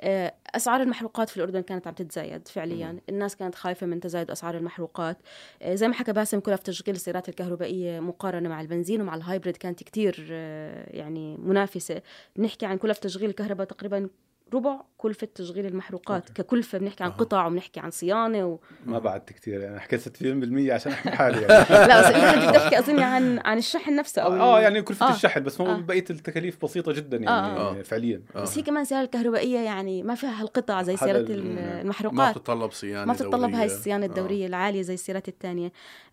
[0.01, 2.99] آه، أسعار المحروقات في الأردن كانت عم تتزايد فعليا.
[3.09, 5.17] الناس كانت خايفة من تزايد أسعار المحروقات.
[5.61, 9.83] آه، زي ما حكى باسم كلف تشغيل السيارات الكهربائية مقارنة مع البنزين ومع الهايبريد كانت
[9.83, 12.01] كتير آه، يعني منافسة.
[12.35, 14.09] بنحكي عن كلف تشغيل الكهرباء تقريبا
[14.53, 18.59] ربع كلفة تشغيل المحروقات ككلفة بنحكي عن قطع وبنحكي عن صيانة و...
[18.85, 21.53] ما بعدت كثير يعني حكيت 60% عشان أحكي حالي يعني
[21.89, 25.11] لا بس انت بدك تحكي أظن عن عن الشحن نفسه أو آه يعني كلفة آه.
[25.11, 25.77] الشحن بس هو آه.
[25.77, 27.81] بقية التكاليف بسيطة جدا يعني آه.
[27.81, 31.81] فعليا بس هي كمان السيارة الكهربائية يعني ما فيها هالقطع زي هذا سيارات ال- ما
[31.81, 33.65] المحروقات بتتطلب صيانة ما بتتطلب هاي.
[33.65, 34.09] الصيانة آه.
[34.09, 35.71] الدورية العالية زي السيارات الثانية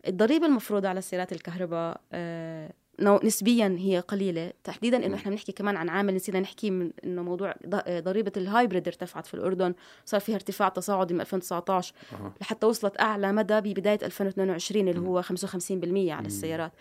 [0.08, 4.52] الضريبة المفروضة على السيارات الكهرباء آه، نسبيا هي قليلة.
[4.64, 8.44] تحديدا إنه إحنا بنحكي كمان عن عامل نسينا نحكي من إنه موضوع آه، ضريبة ال
[8.44, 9.74] hybrid ارتفعت في الأردن.
[10.04, 12.32] صار فيها ارتفاع تصاعدي من 2019 أها.
[12.40, 16.72] لحتى وصلت أعلى مدى ببداية 2022 اللي هو 55% على السيارات.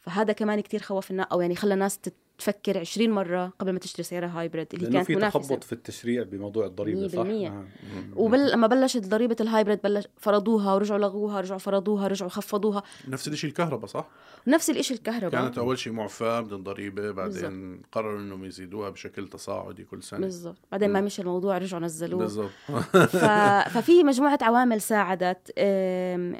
[0.00, 1.98] فهذا كمان كتير خوف الناس أو يعني خلى الناس
[2.42, 6.22] تفكر 20 مرة قبل ما تشتري سيارة هايبريد اللي كانت في منافسة تخبط في التشريع
[6.22, 7.26] بموضوع الضريبة صح؟ 100%.
[7.26, 7.66] نعم.
[8.16, 13.28] وبل لما بلشت ضريبة ال hybrid بلش فرضوها ورجعوا لغوها رجعوا فرضوها رجعوا خفضوها نفس
[13.28, 14.08] الشيء الكهرباء صح؟
[14.46, 17.82] نفس الشيء الكهرباء كانت أول شيء معفاة من الضريبة بعدين.
[17.92, 22.50] قرروا إنهم يزيدوها بشكل تصاعدي كل سنة بالضبط بعدين ما مشي الموضوع رجعوا نزلوه بالضبط
[22.90, 23.16] ف...
[23.74, 26.36] ففي مجموعة عوامل ساعدت آم،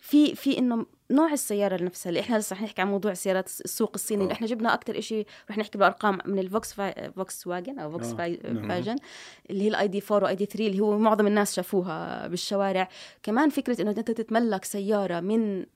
[0.00, 3.90] في في إنه نوع السيارة نفسها اللي إحنا لسه رح نحكي عن موضوع سيارات السوق
[3.94, 4.36] الصيني اللي آه.
[4.36, 7.10] إحنا جبنا أكثر شيء رح نحكي بالارقام من الفوكس فا...
[7.10, 8.52] فوكس واجن أو فوكس آه، فا...
[8.52, 8.68] نعم.
[8.68, 8.96] فاجن
[9.50, 12.88] اللي هي ال ID 4 و ID 3 اللي هو معظم الناس شافوها بالشوارع
[13.22, 15.66] كمان فكرة إنه أنت تتملك سيارة من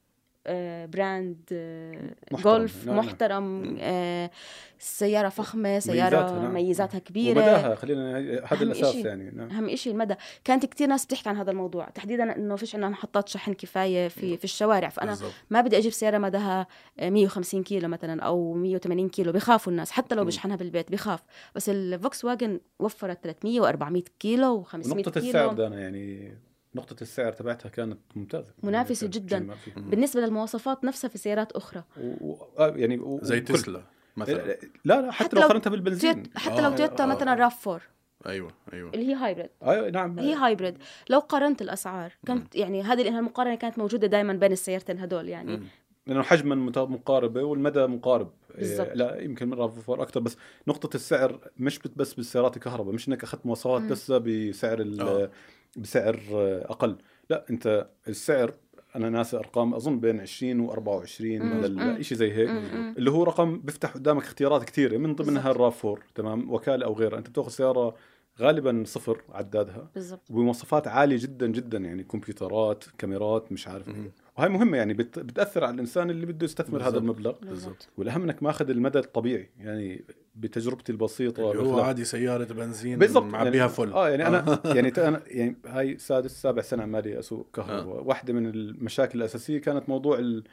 [0.87, 2.52] brand آه، محترم.
[2.52, 2.96] جولف نعم،.
[2.96, 4.30] محترم آه،
[4.78, 6.54] سيارة فخمة سيارة ميزاتها، نعم.
[6.54, 9.09] ميزاتها كبيرة ومداها خلينا هذا الأساس إشي.
[9.09, 9.50] يعني نعم.
[9.50, 13.28] أهم شيء المدى كانت كتير ناس بتحكي عن هذا الموضوع تحديدا إنه فيش عندنا محطات
[13.28, 15.32] شحن كفاية في في الشوارع فأنا بالضبط.
[15.50, 16.66] ما بدي أجيب سيارة مداها
[17.02, 21.20] 150 كيلو مثلا أو 180 كيلو بخافوا الناس حتى لو بشحنها بالبيت بخاف
[21.54, 26.37] بس الفوكس واجن وفرت 300 و400 كيلو و500 ونقطة السعر كيلو دانا يعني
[26.74, 28.52] نقطة السعر تبعتها كانت ممتازة.
[28.62, 29.55] منافسة يعني جداً.
[29.76, 31.85] بالنسبة للمواصفات نفسها في سيارات أخرى.
[32.00, 32.31] و...
[32.31, 32.37] و...
[32.59, 33.18] آه يعني و...
[33.22, 33.83] زي تسلا
[34.16, 34.57] مثلا.
[34.85, 36.22] لا لا حتى, حتى لو قارنتها بالبنزين.
[36.37, 37.35] حتى لو آه، تويوتا آه، مثلا آه.
[37.35, 37.81] RAV 4
[38.26, 38.90] أيوه أيوه.
[38.94, 40.18] اللي هي hybrid أيوه نعم.
[40.18, 40.79] هي hybrid
[41.11, 45.57] لو قارنت الأسعار كانت يعني هذه المقارنه كانت موجودة دائما بين السيارتين هدول يعني.
[45.57, 45.62] مم.
[46.07, 48.31] لأنه حجما مت- مقاربة والمدى مقارب.
[48.59, 50.20] إيه، لا يمكن مره فور أكثر.
[50.20, 50.37] بس
[50.68, 52.94] نقطة السعر مش بت- بس بالسيارات الكهرباء.
[52.94, 53.83] مش إنك أخذت مواصفات.
[53.83, 55.31] بس بسعر ال- آه.
[55.76, 56.20] بسعر
[56.64, 56.96] أقل
[57.30, 58.54] لا أنت السعر
[58.96, 61.66] أنا ناسي أرقام أظن بين 20 و24 مم.
[61.78, 62.02] مم.
[62.02, 62.50] شيء زي هيك.
[62.98, 65.50] اللي هو رقم بيفتح قدامك اختيارات كثيرة من ضمنها.
[65.50, 67.94] الراف 4 تمام وكالة أو غيرها أنت بتأخذ سيارة
[68.40, 73.88] غالبا صفر عدادها بالضبط وبمواصفات عالية جدا جدا يعني كمبيوترات كاميرات مش عارف.
[73.88, 75.18] إيه وهي مهمة يعني بت...
[75.18, 77.02] بتأثر على الإنسان اللي بده يستثمر هذا بالضبط.
[77.02, 80.04] المبلغ بالضبط والاهم انك ماخذ المدى الطبيعي يعني
[80.37, 83.92] بتجربتي البسيطة اللي هو عادي سيارة بنزين بالضبط معبيها يعني full.
[83.92, 87.99] آه يعني أنا يعني ت- أنا يعني هاي سادس سابع سنة عمالي أسوق كهرباء.
[87.99, 88.03] آه.
[88.07, 90.44] واحدة من المشاكل الأساسية كانت موضوع ال...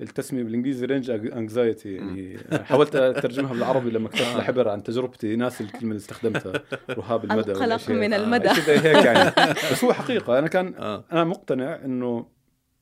[0.00, 5.36] التسمية بالإنجليزي range anxiety يعني حاولت أترجمها بالعربي لما كتبت لحبر عن تجربتي.
[5.36, 6.52] ناس الكلمة اللي استخدمتها
[6.90, 7.90] رهاب المدى القلق.
[7.90, 8.48] من آه، المدى.
[8.48, 9.30] هيك يعني.
[9.72, 11.04] بس هو حقيقة أنا كان آه.
[11.12, 12.26] أنا مقتنع إنه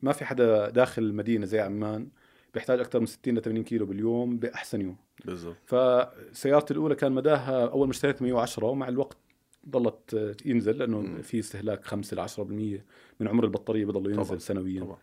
[0.03, 2.09] ما في حدا داخل المدينة زي عمان
[2.55, 4.97] بيحتاج أكثر من 60 ل 80 كيلو باليوم بأحسن يوم.
[5.25, 5.57] بالضبط.
[5.67, 9.17] فسيارتي الأولى كان مداها أول ما اشتريتها 110 ومع الوقت
[9.69, 11.23] ضلت آه، ينزل لأنه مم.
[11.23, 12.85] في استهلاك 5 ل 10%
[13.21, 14.81] من عمر البطارية بضل ينزل طبعاً، سنويا.
[14.81, 14.99] طبعا.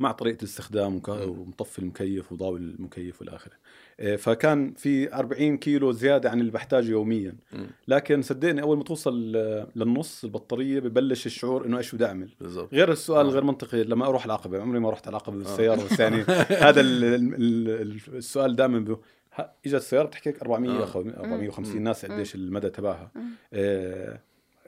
[0.00, 3.52] مع طريقة الاستخدام وك- ومطفي المكيف وضاوي المكيف والى آخره.
[4.00, 7.34] آه، فكان في 40 كيلو زيادة عن اللي بحتاجه يوميا.
[7.52, 7.66] مم.
[7.88, 12.74] لكن صدقني أول ما توصل آه، للنص البطارية ببلش الشعور إنه إيش بدي اعمل بالضبط.
[12.74, 13.30] غير السؤال آه.
[13.30, 15.84] غير منطقي لما أروح العقبة عمري ما رحت العقبة بالسيارة.
[15.84, 16.16] بس يعني
[16.66, 17.34] هذا ال ال
[17.68, 18.96] ال السؤال دائما
[19.38, 20.84] اجت السيارة بتحكي لك 400 آه.
[20.84, 21.82] أخو 450 مم.
[21.84, 23.10] ناس قديش المدى تبعها.
[23.52, 24.20] آه،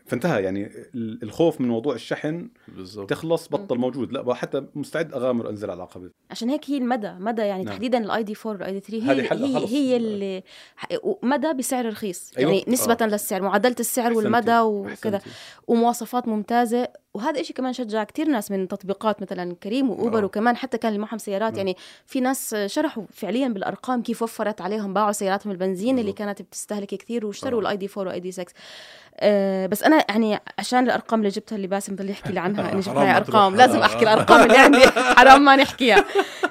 [0.07, 5.51] فانتهى يعني ال- الخوف من موضوع الشحن بالضبط تخلص بطل موجود لا حتى مستعد أغامر
[5.51, 7.73] أنزل على العقبة عشان هيك هي المدى مدى يعني نعم.
[7.75, 9.71] تحديدا ال ID 4 وال ID 3 هذه هي هي, خلص.
[9.73, 10.43] هي اللي
[11.23, 12.51] مدى بسعر رخيص أيوة.
[12.53, 15.21] يعني نسبة للسعر معدلة السعر والمدى وكذا.
[15.67, 20.25] ومواصفات ممتازة وهذا إشي كمان شجع كتير ناس من تطبيقات مثلا كريم وأوبر آه.
[20.25, 21.59] وكمان حتى كان اللي معهم سيارات نعم.
[21.59, 26.19] يعني في ناس شرحوا فعليا بالأرقام كيف وفرت عليهم باعوا سياراتهم البنزين اللي بالضبط.
[26.19, 27.61] كانت بتستهلك كثير واشتروا.
[27.61, 28.53] ال ID 4 وال ID 6
[29.17, 32.81] أه بس أنا يعني عشان الأرقام اللي جبتها اللي باسم بضل يحكي لي عنها اني
[32.81, 33.37] جبت حرام معي ما تروح.
[33.37, 33.85] أرقام لازم آه.
[33.85, 34.87] أحكي الأرقام اللي عندي
[35.19, 36.05] حرام ما نحكيها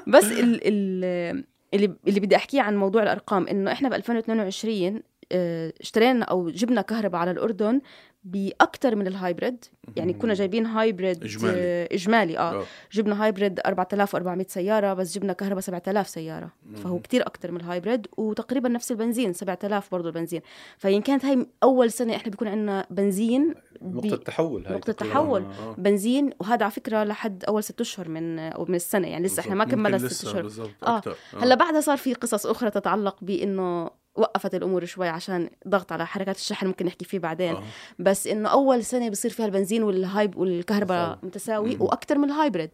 [0.08, 1.44] بس ال ال
[1.74, 6.82] اللي اللي بدي أحكيه عن موضوع الأرقام إنه إحنا ب 2022 آه، اشترينا أو جبنا
[6.82, 7.82] كهرباء على الأردن
[8.24, 11.58] باكثر من ال hybrid يعني كنا جايبين hybrid إجمالي.
[11.62, 12.64] آه، إجمالي آه آه.
[12.92, 18.08] جبنا hybrid 4400 سيارة بس جبنا كهرباء 7000 سيارة فهو كتير أكثر من ال hybrid
[18.18, 20.42] وتقريبا نفس البنزين 7000 برضه البنزين
[20.78, 25.14] فين كانت هاي أول سنة إحنا بيكون عندنا بنزين نقطة تحول هاي نقطة تقريباً.
[25.16, 25.42] تحول.
[25.42, 25.76] آه.
[25.78, 29.56] بنزين وهذا على فكرة لحد أول ست أشهر من أو من السنة يعني لسه إحنا
[29.56, 29.66] ما.
[29.66, 30.98] كملنا لسه أشهر آه.
[30.98, 36.06] أكثر هلأ بعدها صار في قصص أخرى تتعلق بإنه وقفت الأمور شوي عشان ضغط على
[36.06, 37.56] حركات الشحن ممكن نحكي فيه بعدين.
[37.56, 37.64] آه.
[38.00, 41.78] بس إنه أول سنة بصير فيها البنزين وال hyb والكهرباء متساوي.
[41.80, 42.70] وأكثر من ال hybrid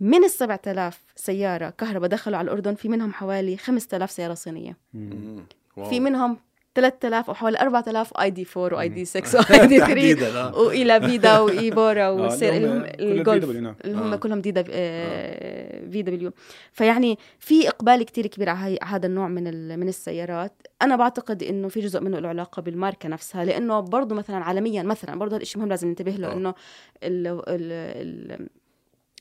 [0.00, 4.76] من ال 7000 سيارة كهرباء دخلوا على الأردن في منهم حوالي 5000 سيارة صينية.
[5.90, 6.38] في منهم
[6.76, 10.58] 3000 أو حوالي 4000 ID 4 و ID 6 و ID 3 تحديدا آه.
[10.58, 13.74] ولافيدا و e-Bora آه، والسير اللي هم الجولف نعم.
[13.84, 14.16] اللي هم آه.
[14.16, 14.52] كلهم دي.
[15.92, 16.32] VW
[16.72, 19.78] فيعني في اقبال كتير كبير على هذا النوع من.
[19.78, 24.36] من السيارات أنا بعتقد انه في جزء منه له علاقه بالماركه نفسها لأنه برضه مثلا
[24.36, 26.32] عالميا مثلا برضه هذا الشيء مهم لازم ننتبه له آه.
[26.32, 26.54] انه
[27.02, 27.26] ال...
[27.26, 27.42] ال...
[28.32, 28.48] ال...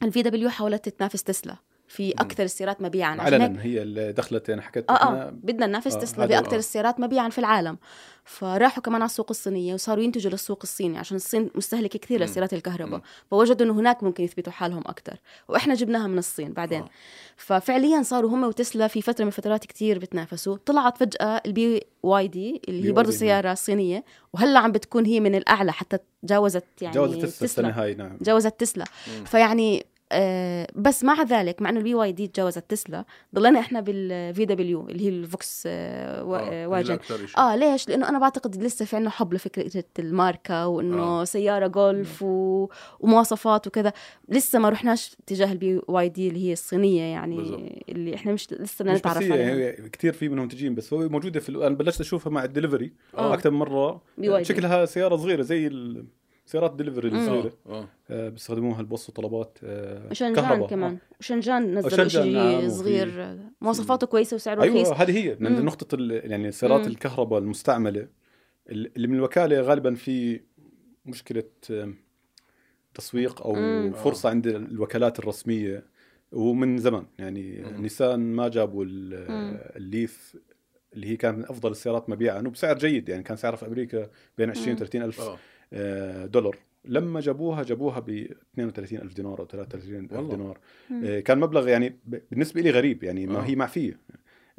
[0.04, 1.56] ال VW حاولت تتنافس تسلا
[1.88, 6.00] في أكثر السيارات مبيعا عالميا هي اللي دخلت أنا حكيت آه آه بدنا ننافس آه،
[6.00, 6.60] تسلا هذا- بأكثر آه.
[6.60, 7.78] السيارات مبيعا في العالم
[8.24, 12.21] فراحوا كمان على السوق الصينية وصاروا ينتجوا للسوق الصيني عشان الصين مستهلكة كثير.
[12.24, 13.02] لسيارات الكهرباء.
[13.32, 15.17] فوجدوا إنه هناك ممكن يثبتوا حالهم أكثر
[15.50, 16.89] وإحنا جبناها من الصين بعدين آه.
[17.38, 22.88] ففعليا صاروا هم وتسلا في فترة من الفترات كثير بتنافسوا طلعت فجأة ال BYD اللي
[22.88, 23.12] هي برضه.
[23.12, 27.93] سيارة صينية وهلأ عم بتكون هي من الأعلى حتى تجاوزت يعني جوزت تسلا السنة هاي
[27.95, 28.86] نعم تجاوزت تسلا
[29.19, 29.26] مم.
[29.26, 34.89] فيعني آه بس مع ذلك مع إنه ال BYD تجاوزت تسلا ضلينا إحنا بال VW
[34.89, 37.00] اللي هي الفوكس وا- آه، آه واجن.
[37.38, 41.24] آه ليش؟ لأنه أنا بعتقد لسه في عنا حب لفكرة الماركة وإنه آه.
[41.24, 42.68] سيارة جولف و...
[43.00, 43.94] ومواصفات وكذا
[44.30, 47.62] لسه ما رحناش تجاه ال BYD اللي هي الصينية يعني بالضبط.
[47.89, 51.39] اللي إحنا مش لسه بدنا نتعرف عليها هي كثير في منهم منتجين بس هو موجودة
[51.39, 53.34] في أنا بلشت أشوفها مع الدليفري آه.
[53.34, 54.02] أكثر من مرة.
[54.41, 56.06] شكلها سيارة صغيرة زي ال-
[56.45, 57.15] سيارات الدليفري مم.
[57.19, 60.67] الصغيره آه آه، بيستخدموها ليوصلوا طلبات آه، شنجان كهرباء.
[60.69, 62.23] كمان شنجان نزلوا شنجان،
[62.62, 65.38] شيء صغير آه، مواصفاته كويسة وسعره رخيص أيوه هذه هي.
[65.39, 66.88] نقطة ال- يعني سيارات.
[66.88, 68.08] الكهرباء المستعملة
[68.69, 70.41] اللي من الوكالة غالبا في
[71.05, 71.43] مشكلة
[72.93, 73.91] تسويق أو مم.
[73.93, 75.86] فرصة عند الوكالات الرسمية
[76.31, 77.81] ومن زمان يعني مم.
[77.81, 78.86] نيسان ما جابوا.
[78.88, 80.36] الليف
[80.93, 84.49] اللي هي كانت من أفضل السيارات مبيعا وبسعر جيد يعني كان سعرها في أمريكا بين
[84.49, 84.77] 20 و مم.
[84.77, 85.38] 30 ألف آه،
[86.25, 86.57] دولار.
[86.85, 88.09] لما جابوها جابوها ب
[88.53, 90.35] 32 ألف دينار أو 33 ألف والله.
[90.35, 90.57] دينار.
[90.89, 91.01] مم.
[91.05, 93.41] آه، كان مبلغ يعني ب- بالنسبة لي غريب يعني ما آه.
[93.41, 93.99] هي معفية.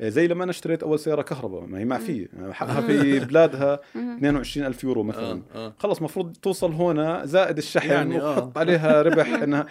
[0.01, 2.29] آه، زي لما أنا اشتريت أول سيارة كهرباء ما هي معفية.
[2.41, 4.17] آه، حقها في بلادها مم.
[4.17, 5.43] 22 ألف يورو مثلا.
[5.79, 8.31] خلص مفروض توصل هنا زائد الشحن يعني آه.
[8.31, 9.67] وحط عليها ربح إنها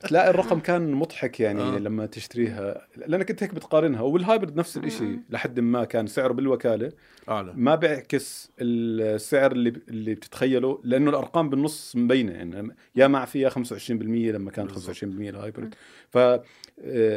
[0.00, 1.78] تلاقي الرقم كان مضحك يعني آه.
[1.78, 2.86] لما تشتريها.
[3.06, 4.00] لأنك أنت هيك بتقارنها.
[4.00, 6.92] وال hybrid نفس الشيء لحد ما كان سعره بالوكالة.
[7.28, 13.90] أعلى ما بيعكس السعر اللي اللي بتتخيله لأنه الأرقام بالنص مبينة يعني يا معفيه 25%
[13.90, 15.04] لما كانت 25% بالضبط.
[15.04, 15.74] ال hybrid
[16.10, 16.42] ف آه،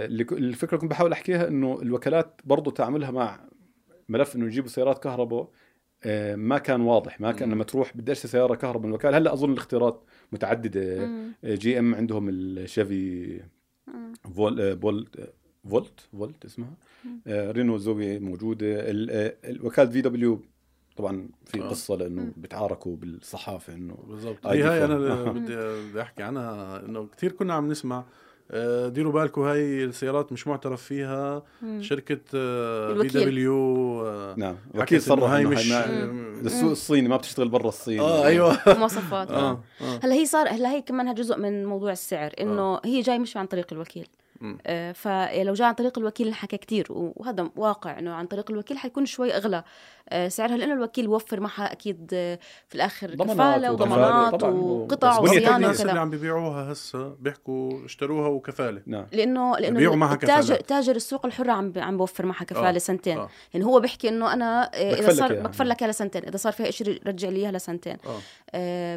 [0.05, 3.39] الفكرة اللي كنت بحاول أحكيها إنه الوكالات برضو تعاملها مع
[4.09, 5.49] ملف إنه يجيبوا سيارات كهرباء
[6.03, 7.51] آه، ما كان واضح ما كان.
[7.51, 10.81] لما تروح بدي اشتري سيارة كهرباء من الوكاله هلأ أظن الاختيارات متعددة.
[11.43, 13.39] آه، GM عندهم ال Chevy.
[14.35, 15.33] فول Bolt
[15.69, 16.73] Volt Volt اسمها
[17.27, 20.41] Renault Zoe موجودة ال- آه، الوكالة VW
[20.97, 21.67] طبعا في آه.
[21.69, 25.31] قصة لأنه بيتعاركوا بالصحافة إنه بالضبط هي هاي أنا.
[25.31, 25.55] بدي
[25.89, 28.03] بدي أحكي عنها إنه كثير كنا عم نسمع
[28.51, 31.81] آه، ديروا بالكم هاي السيارات مش معترف فيها مم.
[31.81, 32.15] شركة
[33.01, 34.03] VW
[34.37, 35.71] نعم وكيل صرح هاي مش
[36.45, 39.63] السوق الصيني ما بتشتغل برا الصين آه أيوه مواصفات آه آه.
[39.81, 43.37] آه هلا هي صار هلا هي كمان جزء من موضوع السعر إنه هي جاي مش
[43.37, 44.07] عن طريق الوكيل.
[44.07, 44.24] آه،
[44.93, 49.35] فلو جاء عن طريق الوكيل انحكى كتير وهذا واقع إنه عن طريق الوكيل حيكون شوي
[49.35, 49.63] أغلى
[50.09, 54.43] آه، سعرها لأنه الوكيل وفر معها أكيد آه، في الآخر كفالة وضمانات.
[54.43, 59.95] وقطع وصيانة الناس اللي وكذا عم بيبيعوها هسه بيحكوا اشتروها وكفالة نعم لأنه لأنه بيبيعوا
[59.95, 60.55] معها التاجر.
[60.55, 63.29] تاجر السوق الحرة عم عم بوفر معها كفالة آه، سنتين آه.
[63.53, 65.43] يعني هو بيحكي إنه أنا آه، إذا صار إياها.
[65.43, 68.19] بكفر لك اياها لسنتين إذا صار فيها شيء رجع لي اياها لسنتين آه آه،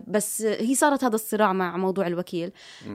[0.08, 2.50] بس هي صارت هذا الصراع مع موضوع الوكيل.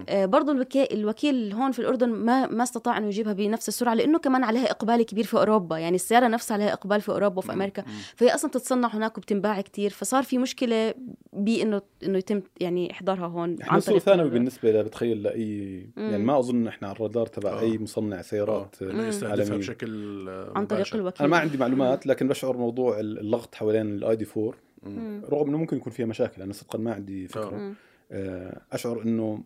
[0.09, 4.19] آه، برضو الوكيل, الوكيل هون في الأردن ما ما استطاع أنه يجيبها بنفس السرعة لأنه
[4.19, 7.83] كمان عليها إقبال كبير في أوروبا يعني السيارة نفسها عليها إقبال في أوروبا وفي أمريكا
[8.15, 10.93] فهي أصلا تتصنع هناك وبتنباع كتير فصار في مشكلة
[11.33, 15.87] بأنه إنه يتم يعني إحضارها هون إحنا سوق طريق ثانوي ال- بالنسبة لا بتخيل لاي
[15.97, 17.59] يعني ما أظن إحنا على الرادار تبع آه.
[17.59, 19.57] أي مصنع سيارات آه، عالمية.
[19.57, 20.95] بشكل آه، عن طريق.
[20.95, 24.53] الوكيل أنا ما عندي معلومات لكن بشعر موضوع اللغط حوالين ال ID 4 مم.
[25.29, 27.73] رغم إنه ممكن يكون فيها مشاكل أنا صدقا ما عندي فكرة مم.
[28.11, 29.43] آه، أشعر إنه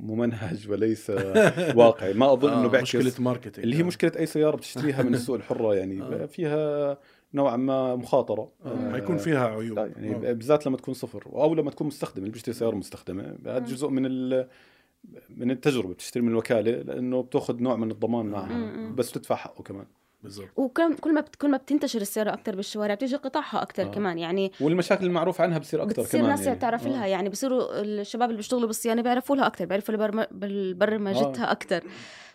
[0.00, 1.10] ممنهج وليس
[1.76, 5.14] واقعي ما أظن إنه آه بيعكس مشكلة ماركتينج اللي هي مشكلة أي سيارة بتشتريها من
[5.14, 6.26] السوق الحرة يعني آه.
[6.26, 6.98] فيها
[7.34, 8.92] نوعا ما مخاطرة آه.
[8.92, 10.32] حيكون فيها عيوب يعني آه.
[10.32, 14.06] بالذات لما تكون صفر أو لما تكون مستخدم اللي بيشتري سيارة مستخدمة هذا جزء من
[14.06, 14.48] ال
[15.36, 18.90] من التجربة بتشتري من الوكالة لأنه بتأخذ نوع من الضمان معها.
[18.94, 19.86] بس تدفع حقه كمان
[20.24, 23.90] بالضبط وكل كل ما بت- كل ما بتنتشر السيارة أكثر بالشوارع بتيجي قطعها أكثر آه.
[23.90, 26.58] كمان يعني والمشاكل المعروف عنها بتصير أكثر بتصير كمان ناس يعني.
[26.58, 26.90] تعرف آه.
[26.90, 31.84] لها يعني بصيروا الشباب اللي بيشتغلوا بالصيانة بيعرفوا لها أكثر بيعرفوا البرم- بالبرمجتها أكثر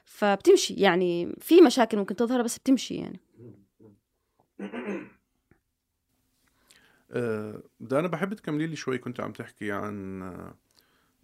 [0.05, 3.19] فبتمشي يعني في مشاكل ممكن تظهر بس بتمشي يعني
[7.11, 10.53] آه، ده أنا بحب تكملي لي شوي كنت عم تحكي عن آه،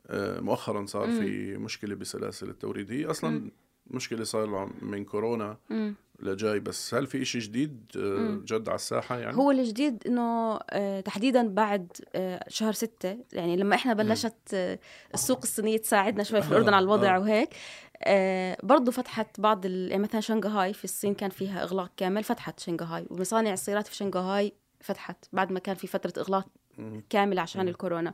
[0.07, 1.07] آه، مؤخرا صار.
[1.07, 3.51] في مشكلة بسلاسل التوريد هي أصلا.
[3.87, 5.95] مشكلة صار من كورونا مم.
[6.19, 8.39] لجاي بس هل في إشي جديد آه،.
[8.45, 13.75] جد على الساحة يعني هو الجديد إنه آه، تحديدا بعد آه، شهر ستة يعني لما
[13.75, 14.35] إحنا بلشت
[15.13, 17.17] السوق الصينية تساعدنا شوي في الأردن آه، على الوضع.
[17.17, 17.49] وهيك
[18.63, 23.53] برضو فتحت بعض يعني مثلا شنغهاي في الصين كان فيها إغلاق كامل فتحت شنغهاي ومصانع
[23.53, 26.47] السيارات في شنغهاي فتحت بعد ما كان في فترة إغلاق
[27.09, 28.13] كامل عشان الكورونا.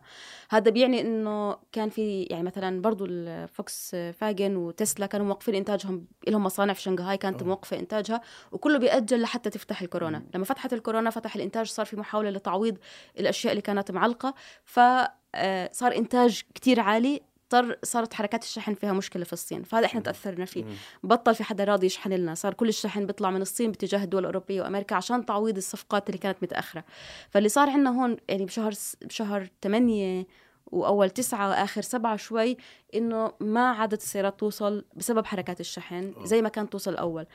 [0.49, 6.43] هذا بيعني إنه كان في يعني مثلا برضو الفوكس فاجن وتسلا كانوا موقفين إنتاجهم لهم
[6.43, 8.21] مصانع في شنغهاي كانت موقفة إنتاجها
[8.51, 10.23] وكله بيأجل لحتى تفتح الكورونا.
[10.35, 12.77] لما فتحت الكورونا فتح الإنتاج صار في محاولة لتعويض
[13.19, 14.33] الأشياء اللي كانت معلقة
[14.65, 17.21] فصار إنتاج كتير عالي
[17.53, 20.63] اضطر صارت حركات الشحن فيها مشكلة في الصين فهذا إحنا تأثرنا فيه.
[21.03, 24.61] بطل في حدا راضي يشحن لنا صار كل الشحن بيطلع من الصين باتجاه الدول الأوروبية
[24.61, 26.83] وأمريكا عشان تعويض الصفقات اللي كانت متأخرة.
[27.29, 30.25] فاللي صار عندنا هون يعني بشهر بشهر 8
[30.65, 32.57] وأول تسعة وآخر سبعة شوي
[32.95, 37.25] إنه ما عادت السيارات توصل بسبب حركات الشحن زي ما كانت توصل الأول.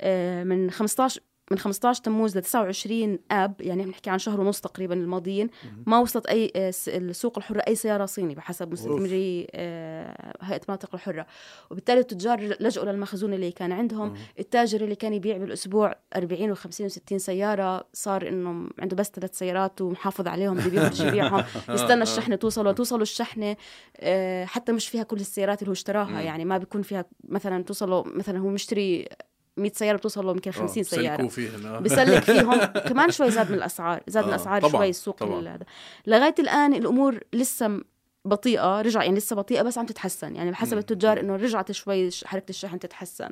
[0.00, 4.94] آه، من 15 من 15 تموز ل 29 آب يعني بنحكي عن شهر ونص تقريبا
[4.94, 5.50] الماضيين
[5.86, 11.26] ما وصلت أي آه، السوق الحرة أي سيارة صيني بحسب مستثمري آه، هيئة المناطق الحرة.
[11.70, 14.14] وبالتالي التجار لجأوا للمخزون اللي كان عندهم.
[14.38, 19.80] التاجر اللي كان يبيع بالأسبوع 40 و50 و60 سيارة صار إنه عنده بس ثلاث سيارات
[19.80, 21.44] ومحافظ عليهم بده يبيعهم يبيعهم.
[21.74, 23.56] يستنى الشحنة توصل وتوصل الشحنة
[23.96, 26.20] آه، حتى مش فيها كل السيارات اللي هو اشتراها.
[26.20, 29.08] يعني ما بيكون فيها مثلا توصله مثلا هو مشتري
[29.56, 31.16] 100 سيارة بتوصل له يمكن 50 سيارة.
[31.16, 31.78] سلكوا فيهن آه.
[31.78, 32.64] بسلك فيهم.
[32.64, 35.58] كمان شوي زاد من الأسعار زاد من آه، الأسعار طبعاً، شوي السوق هذا.
[36.06, 37.80] لغاية الآن الأمور لسه
[38.24, 40.36] بطيئة رجع يعني لسه بطيئة بس عم تتحسن.
[40.36, 43.30] يعني بحسب التجار إنه رجعت شوي حركة الشحن تتحسن.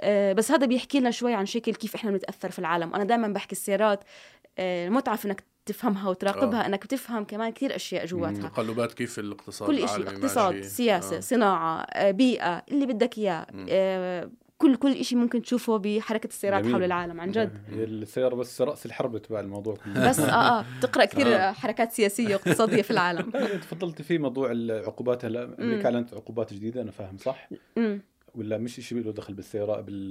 [0.00, 2.94] آه، بس هذا بيحكي لنا شوي عن شكل كيف إحنا بنتأثر في العالم.
[2.94, 4.04] أنا دائما بحكي السيارات
[4.58, 6.66] آه، المتعة في إنك تفهمها وتراقبها آه.
[6.66, 8.48] إنك بتفهم كمان كثير أشياء جواتها.
[8.48, 10.68] تقلبات كيف الاقتصاد كل شيء اقتصاد ماشي.
[10.68, 11.20] سياسة آه.
[11.20, 13.46] صناعة آه، بيئة اللي بدك إياه.
[13.70, 14.30] آه،
[14.64, 16.74] كل كل شيء ممكن تشوفه بحركة السيارات جميل.
[16.74, 17.52] حول العالم عن جد.
[17.72, 19.76] السيارة بس رأس الحرب تبع الموضوع.
[19.96, 23.30] بس آه آه بتقرا كثير حركات سياسية واقتصادية في العالم.
[23.62, 25.24] تفضلت في موضوع العقوبات.
[25.24, 28.00] هلا أمريكا أعلنت عقوبات جديدة أنا فاهم صح؟ مم.
[28.34, 30.08] ولا مش شيء له دخل بالسيارة بال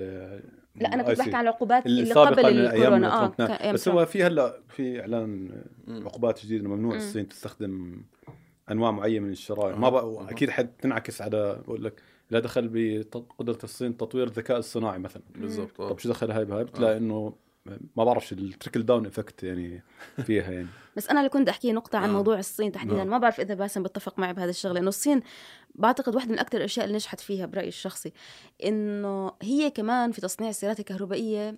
[0.76, 1.22] لا أنا كنت آي سي.
[1.22, 3.24] بحكي عن العقوبات اللي السابقة قبل الكورونا.
[3.24, 3.52] آه ترامب.
[3.62, 3.74] نعم.
[3.74, 3.88] بس.
[3.88, 5.50] هو في هلا في إعلان
[5.88, 8.02] عقوبات جديدة ممنوع الصين تستخدم
[8.72, 9.78] أنواع معينة من الشرائح.
[9.78, 15.24] ما بقى أكيد حتنعكس على بقول لك لا دخل بقدرة الصين تطوير الذكاء الصناعي مثلا.
[15.36, 15.82] بالضبط.
[15.82, 15.90] آه.
[15.90, 17.34] طب شو دخل هاي بهاي؟ بتلاقي انه
[17.96, 19.84] ما بعرفش ال trickle down effect يعني
[20.24, 20.68] فيها يعني.
[20.98, 22.14] بس أنا اللي كنت أحكي نقطة عن آه.
[22.14, 22.98] موضوع الصين تحديدا.
[22.98, 23.08] نعم.
[23.08, 24.80] ما بعرف إذا باسم بتفق معي بهذا الشغلة.
[24.80, 25.22] إنه الصين
[25.76, 28.14] بعتقد واحدة من أكثر الأشياء اللي نجحت فيها برأيي الشخصي.
[28.66, 31.58] إنه هي كمان في تصنيع السيارات الكهربائية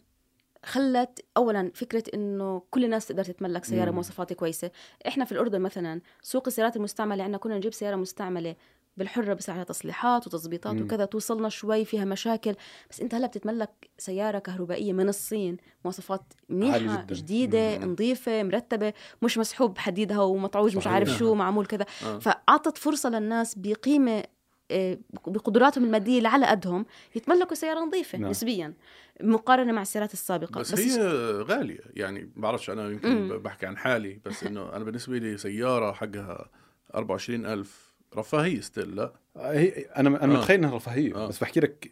[0.66, 3.92] خلت اولا فكرة إنه كل الناس تقدر تتملك سيارة.
[3.92, 4.72] مواصفات كويسة.
[5.08, 8.56] إحنا في الأردن مثلا سوق السيارات المستعملة عندنا كنا نجيب سيارة مستعملة.
[8.98, 10.82] بالحرة بس عليها تصليحات وتظبيطات.
[10.82, 12.56] وكذا توصلنا شوي فيها مشاكل
[12.90, 17.06] بس أنت هلأ بتتملك سيارة كهربائية من الصين مواصفات منيحة.
[17.12, 17.92] جديدة مم.
[17.92, 20.88] نظيفة مرتبة مش مسحوب حديدها ومطعوج مش.
[20.88, 22.20] عارف شو معمول كذا آه.
[22.20, 24.24] فأعطت فرصة للناس بقيمة
[24.72, 28.30] آه، بقدراتهم المادية اللي على قدهم يتملكوا سيارة نظيفة نعم.
[28.32, 28.74] نسبيا
[29.22, 30.98] مقارنة مع السيارات السابقة بس, هي
[31.42, 33.38] غالية يعني بعرفش أنا يمكن مم.
[33.38, 36.50] بحكي عن حالي بس إنه أنا بالنسبة لي سيارة حقها
[36.96, 40.38] 24000 رفاهية ستيل لا هي أنا أنا آه.
[40.38, 41.28] متخيل إنها رفاهية آه.
[41.28, 41.92] بس بحكي لك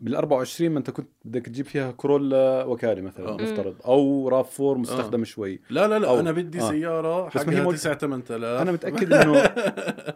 [0.00, 3.34] بال 24 ما أنت كنت بدك تجيب فيها كورولا وكالة مثلا آه.
[3.36, 6.70] مفترض أو راف 4 مستخدم شوي لا لا لا أو- أنا بدي آه.
[6.70, 9.42] سيارة بس ما هي حقها مول- 9 8000 أنا متأكد إنه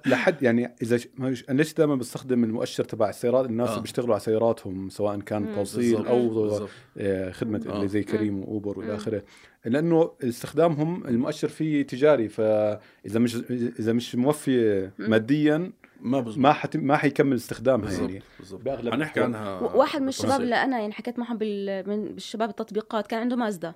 [0.07, 1.09] لحد يعني إذا ش...
[1.19, 3.73] أنا ليش دائما بستخدم المؤشر تبع السيارات الناس آه.
[3.73, 5.55] اللي بيشتغلوا على سياراتهم سواء كان مم.
[5.55, 6.69] توصيل أو بالضبط.
[6.99, 7.77] آه، خدمة آه.
[7.77, 8.95] اللي زي كريم وأوبر والى.
[8.95, 9.23] آخره
[9.65, 13.37] لأنه استخدامهم المؤشر فيه تجاري فإذا مش
[13.81, 15.11] إذا مش موفي مم.
[15.11, 16.76] ماديا ما بزبط ما حت...
[16.76, 19.20] ما حيكمل استخدامها بالضبط يعني بالضبط بأغلب حنحكي.
[19.20, 20.09] عنها واحد من.
[20.09, 21.88] الشباب اللي أنا يعني حكيت معهم بال...
[21.88, 23.74] من بالشباب التطبيقات كان عنده مازدا.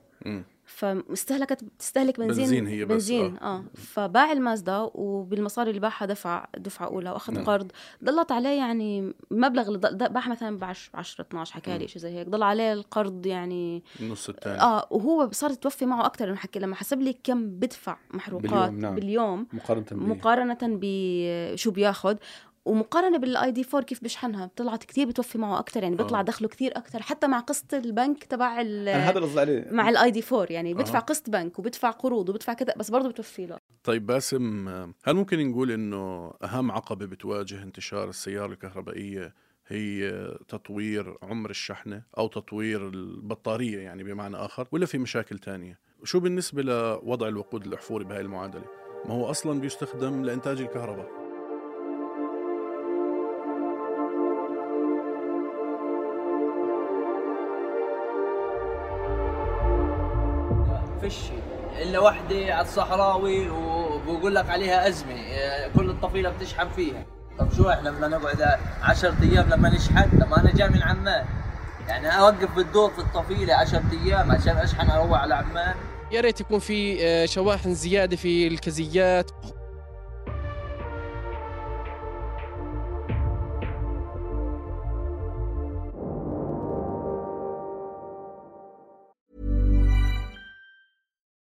[0.68, 3.56] فاستهلكت بتستهلك بنزين بنزين هي بس، بنزين آه.
[3.56, 3.64] آه.
[3.74, 7.44] فباع المازدا وبالمصاري اللي باعها دفع دفعه أولى وأخذ نعم.
[7.44, 7.72] قرض.
[8.04, 9.78] ضلت عليه يعني المبلغ اللي
[10.08, 12.28] باعها مثلا ب 10 10 12 حكى لي شيء زي هيك.
[12.28, 14.86] ضل عليه القرض يعني النص الثاني آه.
[14.90, 18.94] وهو صارت توفي معه أكثر من حكي لما حسب لي كم بدفع محروقات باليوم، نعم.
[18.94, 19.46] باليوم.
[19.52, 22.16] مقارنة ب مقارنة بشو بياخذ
[22.68, 26.22] ومقارنة بال ID 4 كيف بشحنها؟ طلعت كثير بتوفي معه أكثر يعني بيطلع آه.
[26.22, 29.68] دخله كثير أكثر حتى مع قسط البنك تبع هذا اللي قصدي عليه.
[29.70, 31.02] مع ال ID 4 يعني بدفع أها.
[31.02, 33.58] قسط بنك وبدفع قروض وبدفع كذا بس برضه بتوفي له.
[33.84, 34.68] طيب باسم
[35.04, 39.34] هل ممكن نقول إنه أهم عقبة بتواجه انتشار السيارة الكهربائية
[39.66, 40.10] هي
[40.48, 46.62] تطوير عمر الشحنة أو تطوير البطارية يعني بمعنى آخر ولا في مشاكل تانية؟ شو بالنسبة
[46.62, 48.64] لوضع الوقود الأحفوري بهاي المعادلة؟
[49.04, 51.17] ما هو أصلا بيستخدم لإنتاج الكهرباء.
[61.00, 61.14] فيش
[61.82, 65.14] إلا وحدة على الصحراوي وبقول لك عليها أزمة.
[65.14, 67.04] آه، كل الطفيلة بتشحن فيها.
[67.38, 71.24] طب شو إحنا بدنا نقعد 10 أيام لما نشحن؟ طب أنا جاي من عمان.
[71.88, 75.74] يعني أوقف بالدور في الطفيلة 10 أيام عشان أشحن أروح على عمان.
[76.12, 79.30] يا ريت يكون في آه، شواحن زيادة في الكزيات.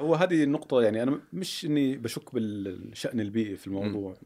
[0.00, 4.16] هو هذه النقطة يعني أنا مش إني بشك بالشأن البيئي في الموضوع.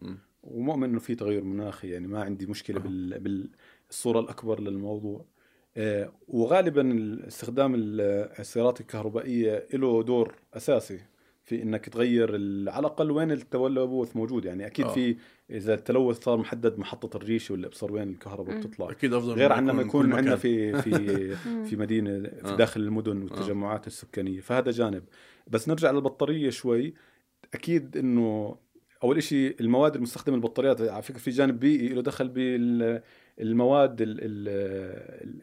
[0.43, 3.21] ومؤمن إنه في تغير مناخي يعني ما عندي مشكلة بال
[3.89, 5.25] بالصورة الأكبر للموضوع.
[5.77, 11.01] آه، وغالبا استخدام السيارات الكهربائية له دور أساسي
[11.45, 12.31] في إنك تغير
[12.71, 14.45] على الأقل وين التلوث موجود.
[14.45, 14.93] يعني أكيد آه.
[14.93, 15.17] في
[15.53, 18.61] إذا التلوث صار محدد محطة الريش ولا ابصر وين الكهرباء مم.
[18.61, 20.37] بتطلع أكيد أفضل غير ما عنا ما يكون عندنا.
[20.37, 21.37] في في.
[21.67, 22.57] في مدينة في آه.
[22.57, 25.03] داخل المدن والتجمعات السكانية فهذا جانب
[25.47, 26.95] بس نرجع للبطارية شوي
[27.55, 28.57] أكيد إنه
[29.05, 35.43] أول شيء المواد المستخدمة البطاريات على فكرة في جانب بيئي له دخل بالمواد ال ال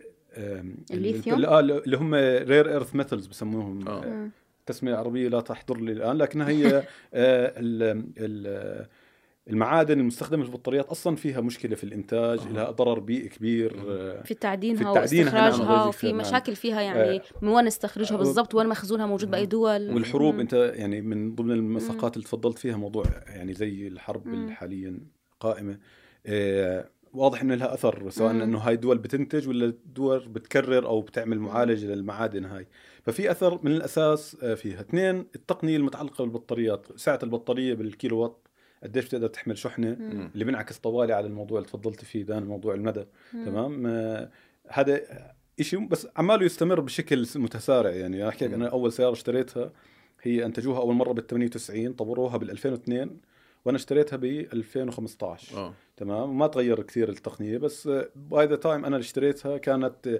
[0.91, 2.14] الليثيوم؟ ال- آه، اللي هم
[2.49, 4.05] rare earth metals بسموهم آه.
[4.05, 4.32] مم.
[4.66, 6.84] تسمية عربية لا تحضر لي الآن لكنها هي آه،
[7.57, 8.88] ال- ال-
[9.49, 12.51] المعادن المستخدمة في البطاريات أصلا فيها مشكلة في الإنتاج آه.
[12.51, 16.13] لها ضرر بيئي كبير آه، في تعدينها في تعدينها، واستخراجها وفي.
[16.13, 17.21] مشاكل فيها يعني آه.
[17.41, 18.17] من وين نستخرجها آه.
[18.17, 20.39] بالضبط وين مخزونها موجود بأي دول والحروب مم.
[20.39, 24.33] أنت يعني من ضمن المساقات اللي تفضلت فيها موضوع يعني زي الحرب مم.
[24.33, 24.99] اللي حاليا
[25.39, 25.79] قائمة
[26.25, 28.41] آه، واضح انه لها أثر سواء مم.
[28.41, 32.67] إنه هاي الدول بتنتج ولا الدول بتكرر أو بتعمل معالجة للمعادن هاي
[33.03, 38.47] ففي أثر من الأساس آه، فيها اثنين التقنية المتعلقة بالبطاريات سعة البطارية بالكيلو وات
[38.84, 40.32] قديش بتقدر تحمل شحنة مم.
[40.34, 43.45] اللي بينعكس طوالي على الموضوع اللي تفضلت فيه دان موضوع المدى مم.
[43.45, 44.30] تمام؟ آه،
[44.67, 45.01] هذا
[45.61, 48.27] شيء بس عماله يستمر بشكل متسارع يعني.
[48.27, 49.71] أحكي لك أنا أول سيارة اشتريتها
[50.21, 53.17] هي أنتجوها أول مرة بال 98 طوروها بال 2002
[53.65, 55.73] وأنا اشتريتها ب 2015 آه.
[55.97, 60.19] تمام؟ وما تغير كثير التقنية بس by the time أنا اللي اشتريتها كانت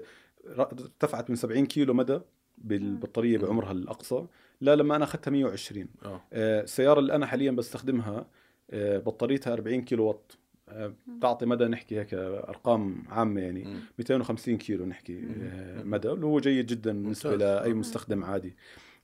[0.58, 2.20] ارتفعت من 70 كيلو مدى
[2.58, 4.26] بالبطاريه بعمرها الأقصى
[4.60, 6.20] لا لما أنا أخذتها 120 آه.
[6.32, 8.26] آه، السيارة اللي أنا حاليا بستخدمها
[8.74, 10.32] بطاريتها 40 كيلو وات.
[10.68, 13.64] آه، تعطي مدى نحكي هيك أرقام عامة يعني.
[13.64, 13.80] مم.
[13.98, 17.36] 250 كيلو نحكي آه، مدى اللي هو جيد جدا بالنسبة.
[17.36, 18.56] لأي مستخدم عادي.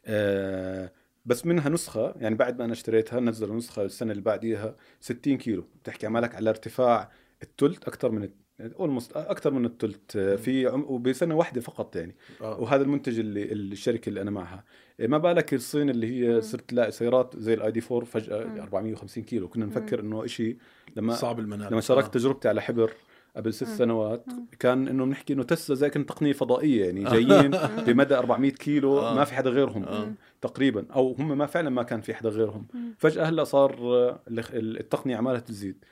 [0.07, 0.93] آه،
[1.25, 5.65] بس منها نسخة يعني بعد ما أنا اشتريتها نزلوا نسخة السنة اللي بعديها 60 كيلو.
[5.83, 7.11] بتحكي عمالك على ارتفاع
[7.43, 8.23] الثلث أكثر من
[8.61, 12.15] اولموست أكثر من الثلث آه، في عم- وبسنة واحدة فقط يعني.
[12.41, 12.61] آه.
[12.61, 14.65] وهذا المنتج اللي الشركة اللي أنا معها.
[15.01, 19.23] إيه، ما بالك الصين اللي هي صرت تلاقي سيارات زي الاي دي 4 فجأة 450
[19.25, 19.49] كيلو.
[19.49, 20.57] كنا نفكر إنه شيء
[20.97, 21.73] لما صعب المنال.
[21.73, 22.93] لما شاركت تجربتي على حبر
[23.37, 24.25] قبل ست سنوات
[24.59, 27.51] كان إنه بنحكي إنه تسلا زي كانت تقنية فضائية يعني جايين
[27.87, 29.15] بمدى 400 كيلو آه.
[29.15, 30.13] ما في حدا غيرهم آه.
[30.41, 30.85] تقريبا.
[30.95, 32.67] أو هم ما فعلا ما كان في حدا غيرهم.
[32.99, 34.21] فجأة هلأ صار آه،
[34.53, 35.85] التقنية عمالها تزيد.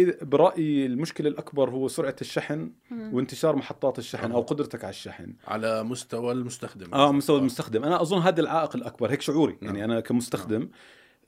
[0.00, 2.70] إذا- برأيي المشكلة الأكبر هو سرعة الشحن
[3.12, 5.34] وانتشار محطات الشحن أو قدرتك على الشحن.
[5.48, 6.94] على مستوى المستخدم.
[6.94, 7.84] آه مستوى المستخدم.
[7.84, 9.76] أنا أظن هذا العائق الأكبر هيك شعوري نعم.
[9.76, 10.68] يعني أنا كمستخدم.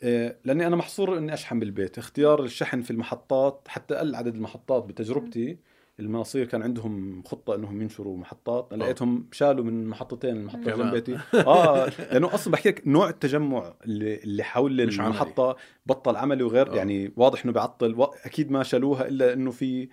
[0.03, 1.99] آه، لأني أنا محصور إني أشحن بالبيت.
[1.99, 5.59] اختيار الشحن في المحطات حتى أقل عدد المحطات بتجربتي
[6.01, 8.87] المناصير كان عندهم خطة إنهم ينشروا محطات أنا آه.
[8.87, 10.61] لقيتهم شالوا من محطتين المحطة.
[10.61, 15.11] جنب بيتي آه لأنه أصلا بحكي لك نوع التجمع اللي, اللي حول مش عملي.
[15.11, 16.77] المحطة بطل عملي وغير آه.
[16.77, 19.89] يعني واضح إنه بيعطل و- أكيد ما شالوها إلا إنه في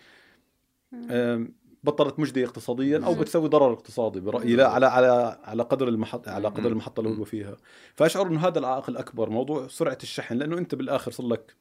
[1.10, 3.14] آم، بطلت مجدية اقتصاديا أو.
[3.16, 6.70] بتسوي ضرر اقتصادي برأيي لا على على على قدر المحطه على قدر.
[6.70, 7.58] المحطة اللي هو فيها
[7.96, 11.56] فأشعر إنه هذا العائق الأكبر موضوع سرعة الشحن لأنه أنت بالآخر صار لك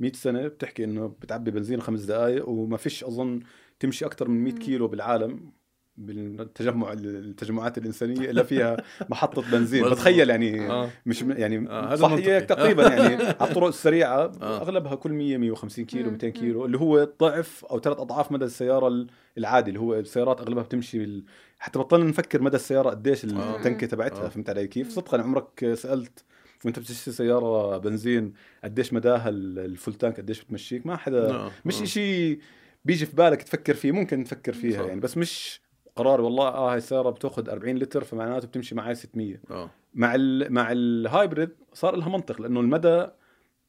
[0.00, 3.40] 100 سنة بتحكي إنه بتعبي بنزين خمس دقائق وما فيش أظن
[3.80, 4.58] تمشي أكثر من 100 مم.
[4.58, 5.52] كيلو بالعالم
[5.96, 8.76] بالتجمع التجمعات الإنسانية إلا فيها
[9.10, 9.84] محطة بنزين.
[9.90, 10.90] بتخيل يعني آه.
[11.06, 12.32] مش يعني آه، هذا صح منطقي.
[12.32, 14.56] هيك تقريبا يعني على الطرق السريعة آه.
[14.62, 16.12] أغلبها كل 100 150 كيلو مم.
[16.12, 19.06] 200 كيلو اللي هو ضعف أو ثلاث أضعاف مدى السيارة ال-
[19.38, 21.24] العادي اللي هو السيارات أغلبها بتمشي بال...
[21.58, 23.24] حتى بطلنا نفكر مدى السيارة قديش.
[23.24, 24.28] التنكة تبعتها.
[24.28, 26.24] فهمت علي كيف؟ صدقا عمرك سألت
[26.64, 28.32] وانت بتشتري سيارة بنزين
[28.64, 31.50] قديش مداها ال- ال full tank قديش بتمشيك ما حدا آه.
[31.64, 31.84] مش آه.
[31.84, 32.38] شيء
[32.84, 34.88] بيجي في بالك تفكر فيه ممكن تفكر فيها صح.
[34.88, 35.60] يعني بس مش
[35.96, 40.52] قرار والله آه هاي السيارة بتأخذ 40 لتر فمعناته بتمشي معي 600 آه مع ال
[40.52, 43.06] مع ال hybrid صار لها منطق لأنه المدى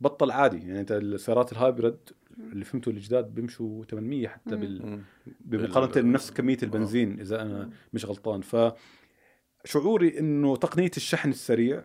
[0.01, 1.97] بطل عادي يعني أنت السيارات ال hybrid
[2.51, 5.01] اللي فهمته الجداد بيمشوا 800 حتى بال.
[5.41, 8.41] بمقارنة بنفس كمية البنزين إذا أنا مش غلطان
[9.65, 11.83] فشعوري إنه تقنية الشحن السريع آه،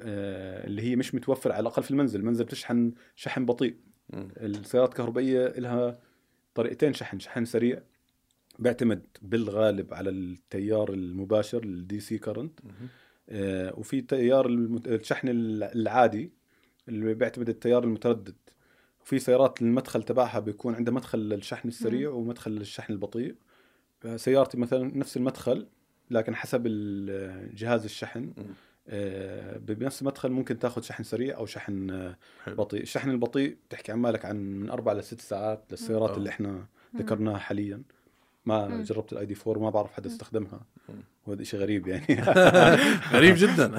[0.00, 2.20] اللي هي مش متوفره على الأقل في المنزل.
[2.20, 3.76] المنزل بتشحن شحن بطيء.
[4.10, 4.28] مم.
[4.36, 5.98] السيارات الكهربائية لها
[6.54, 7.18] طريقتين شحن.
[7.18, 7.82] شحن سريع
[8.58, 12.60] بيعتمد بالغالب على التيار المباشر ال DC current
[13.28, 16.32] آه، وفي تيار المت- الشحن العادي
[16.88, 18.34] اللي بيعتمد التيار المتردد.
[19.02, 23.34] وفي سيارات المدخل تبعها بيكون عندها مدخل للشحن السريع ومدخل للشحن البطيء.
[24.04, 25.66] آه، سيارتي مثلا نفس المدخل
[26.10, 26.62] لكن حسب
[27.54, 28.32] جهاز الشحن.
[28.38, 28.42] آه،
[29.58, 32.54] بنفس المدخل ممكن تاخذ شحن سريع أو شحن آه، حلو.
[32.54, 36.16] بطيء الشحن البطيء بتحكي عن مالك عن من أربع لست ساعات للسيارات آه.
[36.16, 36.66] اللي إحنا
[36.96, 37.82] ذكرناها حاليا
[38.46, 38.82] ما مم.
[38.82, 40.60] جربت الاي دي 4 ما بعرف حدا استخدمها
[41.26, 42.22] وهذا شيء غريب يعني.
[43.14, 43.72] غريب جدا.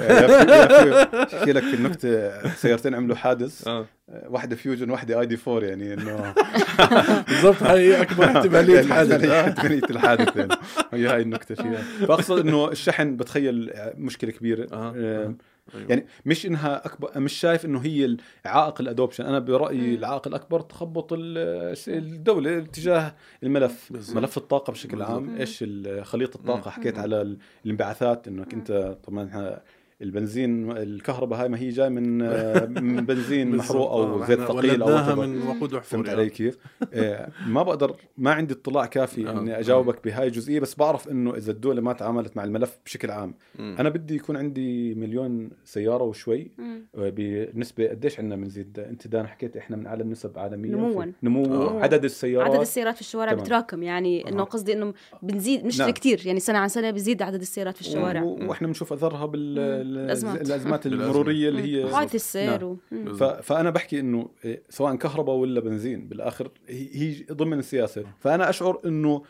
[1.23, 3.67] أحكي لك النكته سيارتين عملوا حادث.
[3.67, 3.85] آه.
[4.27, 6.33] واحدة Fusion واحدة ID 4 يعني إنه
[7.29, 9.23] بالضبط هاي أكبر احتمالية الحادث.
[9.23, 9.41] آه.
[9.49, 10.51] احتمالية الحادث يعني.
[10.93, 14.67] هي هاي النكته فيها فأقصد إنه الشحن بتخيل مشكلة كبيرة.
[14.73, 14.93] آه.
[14.97, 15.33] آه.
[15.75, 15.89] أيوة.
[15.89, 19.93] يعني مش إنها أكبر مش شايف إنه هي عائق ال adoption أنا برأيي مم.
[19.95, 24.17] العائق الأكبر تخبط ال- الدولة تجاه الملف بالضبط.
[24.17, 25.09] ملف الطاقة بشكل بالضبط.
[25.11, 25.63] عام إيش
[26.01, 26.71] خليط الطاقة مم.
[26.71, 29.59] حكيت على ال- الانبعاثات إنك أنت طبعا
[30.01, 33.55] البنزين الكهرباء هاي ما هي جاي من آه، من بنزين.
[33.55, 35.15] محروق أو آه، زيت إحنا ثقيل أو.
[35.15, 36.19] من وقود وحفور فهمت يعني.
[36.19, 36.57] علي كيف؟
[36.93, 39.31] آه، ما بقدر ما عندي اطلاع كافي آه.
[39.31, 43.33] إني أجاوبك بهاي الجزئية بس بعرف إنه إذا الدولة ما تعاملت مع الملف بشكل عام.
[43.59, 46.51] أنا بدي يكون عندي مليون سيارة وشوي.
[46.59, 51.05] آه، بنسبة قديش عندنا بنزيد أنت دان حكيت إحنا من اعلى النسب عالميا نمواً.
[51.23, 51.79] نمو آه.
[51.81, 53.43] عدد السيارات عدد السيارات في الشوارع تمام.
[53.43, 54.45] بتراكم يعني إنه آه.
[54.45, 55.89] قصدي إنه بنزيد مش نعم.
[55.89, 60.85] كتير يعني سنة عن سنة بيزيد عدد السيارات في الشوارع وإحنا بنشوف أثرها بال الأزمات.
[60.93, 63.07] المرورية اللي هي حوادث السير نعم.
[63.07, 63.41] و...
[63.41, 68.03] فأنا بحكي إنه إيه، سواء كهرباء ولا بنزين بالآخر هي ضمن السياسة.
[68.19, 69.21] فأنا أشعر إنه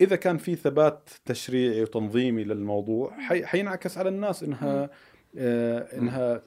[0.00, 3.46] إذا كان في ثبات تشريعي وتنظيمي للموضوع حي...
[3.46, 4.90] حينعكس على الناس إنها
[5.38, 6.42] آه إنها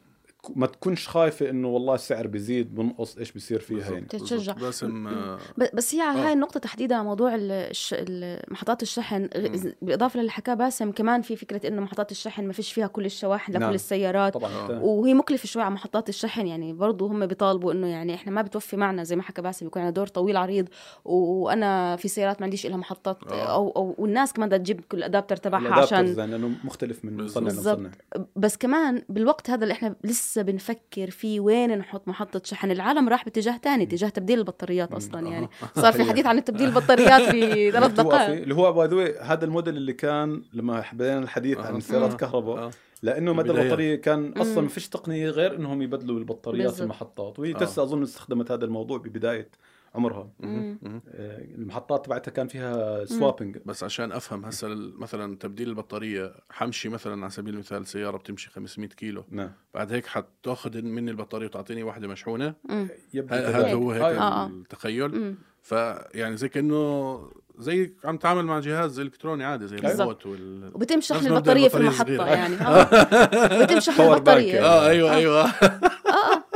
[0.56, 4.06] ما تكونش خايفة إنه والله السعر بيزيد بنقص إيش بيصير فيها يعني.
[4.06, 4.54] تتشجع.
[4.54, 5.08] باسم
[5.74, 6.26] بس هي على آه.
[6.28, 7.96] هاي النقطة تحديدا موضوع ال- الش...
[7.98, 9.30] ال- محطات الشحن
[9.82, 13.52] بالإضافة للي حكاه باسم كمان في فكرة إنه محطات الشحن ما فيش فيها كل الشواحن
[13.52, 13.74] لكل نعم.
[13.74, 14.84] السيارات طبعا آه.
[14.84, 18.78] وهي مكلفة شوي على محطات الشحن يعني برضو هم بيطالبوا إنه يعني إحنا ما بتوفي
[18.78, 20.68] معنا زي ما حكى باسم بيكون عندنا دور طويل عريض
[21.06, 23.46] و- وأنا في سيارات ما عنديش إلها محطات آه.
[23.54, 27.50] أو, أو والناس كمان بدها تجيب كل الأدابتر تبعها عشان لأنه مختلف من مصنع.
[27.52, 27.90] لمصنع
[28.36, 33.24] بس كمان بالوقت هذا اللي إحنا لسه بنفكر فيه وين نحط محطة شحن العالم راح
[33.26, 37.92] باتجاه تاني اتجاه تبديل البطاريات أصلا يعني صار في حديث عن تبديل البطاريات في ثلاث.
[37.92, 41.78] دقائق اللي هو by the way هذا الموديل اللي كان لما بدينا الحديث عن آه.
[41.78, 42.14] السيارات آه.
[42.14, 42.72] الكهرباء آه.
[43.04, 43.52] لأنه مدى.
[43.52, 44.62] البطارية كان أصلا.
[44.62, 46.72] ما فيش تقنية غير إنهم يبدلوا البطاريات.
[46.74, 47.58] في المحطات وهي آه.
[47.58, 49.50] تسلا أظن استخدمت هذا الموضوع ببداية
[49.96, 50.30] عمرها.
[50.44, 54.68] آه، المحطات تبعتها كان فيها swapping بس عشان أفهم هسه
[54.98, 60.06] مثلا تبديل البطارية حمشي مثلا على سبيل المثال سيارة بتمشي 500 كيلو نعم بعد هيك
[60.06, 62.54] حتأخذ مني البطارية وتعطيني واحدة مشحونة.
[63.30, 64.48] هذا هو هيك آه، آه.
[64.48, 65.36] التخيل.
[65.62, 67.20] فيعني زي كأنه
[67.58, 69.76] زي عم تعامل مع جهاز إلكتروني عادي زي.
[69.78, 72.36] الريموت وال وبتم شحن نفس مبدأ البطارية في البطارية المحطة الصغيرة.
[72.36, 74.64] يعني آه بتم شحن power البطارية بانك.
[74.66, 75.16] آه أيوه آه.
[75.16, 75.52] أيوه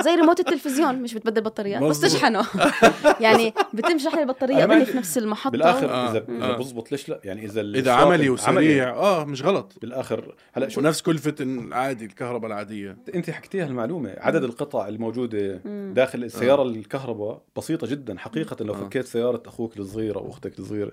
[0.10, 1.99] زي ريموت التلفزيون مش بتبدل بطاريات بس.
[2.01, 2.45] تشحنه
[3.26, 5.51] يعني بتم شحن قبل عندي- في نفس المحطة.
[5.51, 6.12] بالآخر آه.
[6.12, 6.57] اذا إذا آه.
[6.57, 8.89] بزبط ليش لا؟ يعني إذا إذا عملي وسريع.
[8.89, 9.74] آه مش غلط.
[9.82, 12.97] بالآخر هلا شو؟ ونفس كلفة العادي الكهرباء العادية.
[13.16, 14.16] أنت حكيتيها المعلومة.
[14.18, 15.93] عدد القطع الموجودة مم.
[15.95, 18.18] داخل السيارة الكهرباء بسيطة جدا.
[18.18, 18.78] حقيقة لو آه.
[18.78, 20.91] فكيت سيارة أخوك الصغير أو أختك الصغيرة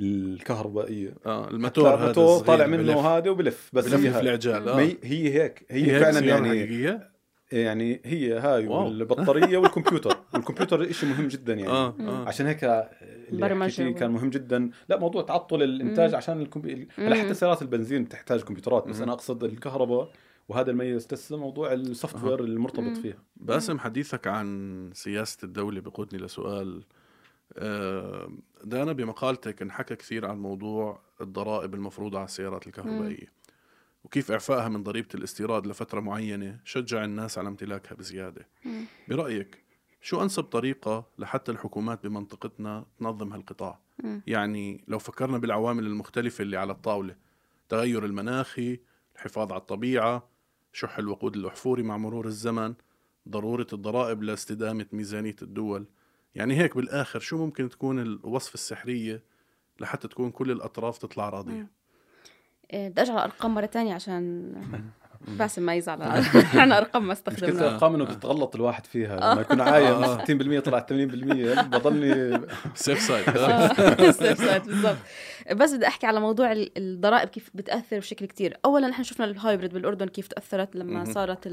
[0.00, 1.14] الكهربائية.
[1.26, 4.20] آه الموتور هذا طالع منه هذا وبلف بس بلف هي في هاي.
[4.20, 4.78] العجال آه.
[4.80, 5.66] هي هي هيك.
[5.70, 7.15] هي, هي فعلا يعني حقيقية؟
[7.52, 8.84] يعني هي هاي واو.
[8.84, 10.16] والبطارية والكمبيوتر.
[10.34, 11.72] والكمبيوتر شيء مهم جدا يعني.
[11.72, 12.28] آه آه.
[12.28, 14.70] عشان هيك اللي كان مهم جدا.
[14.88, 16.88] لا موضوع تعطل الإنتاج عشان الكمبي...
[16.96, 17.22] هلا مم.
[17.22, 18.88] حتى سيارات البنزين بتحتاج كمبيوترات.
[18.88, 19.02] بس مم.
[19.02, 20.12] أنا أقصد الكهرباء
[20.48, 21.06] وهذا الميز.
[21.06, 22.94] تسلا موضوع ال software المرتبط مم.
[22.94, 23.18] فيها.
[23.36, 26.82] باسم حديثك عن سياسة الدولة بقودني لسؤال.
[27.58, 28.30] آه،
[28.64, 33.35] دانا بمقالتك انحكى كثير عن موضوع الضرائب المفروضة على السيارات الكهربائية.
[34.06, 38.48] وكيف إعفائها من ضريبة الاستيراد لفترة معينة شجع الناس على امتلاكها بزيادة.
[39.08, 39.62] برأيك
[40.00, 43.78] شو أنسب طريقة لحتى الحكومات بمنطقتنا تنظم هالقطاع.
[44.26, 47.16] يعني لو فكرنا بالعوامل المختلفة اللي على الطاولة
[47.68, 48.80] تغير المناخي
[49.16, 50.28] الحفاظ على الطبيعة
[50.72, 52.74] شح الوقود الأحفوري مع مرور الزمن
[53.28, 55.86] ضرورة الضرائب لاستدامة ميزانية الدول.
[56.34, 59.22] يعني هيك بالآخر شو ممكن تكون الوصفة السحرية
[59.80, 61.70] لحتى تكون كل الأطراف تطلع راضية؟
[62.72, 64.52] بدي أرجع الارقام مرة تانية عشان
[65.38, 66.02] باسم ما يزعل.
[66.36, 69.16] إحنا أرقام ما مشكلة استخدمناها الارقام إنه بتتغلط الواحد فيها.
[69.16, 70.24] لما يكون عايم آه.
[70.24, 72.40] 60% طلع 80% بضلني
[72.74, 74.96] safe side آه، safe side بالضبط.
[75.52, 78.56] بس بدي أحكي على موضوع ال- الضرائب كيف بتأثر بشكل كتير.
[78.64, 81.04] اولا إحنا شفنا ال hybrid بالأردن كيف تأثرت لما.
[81.04, 81.46] صارت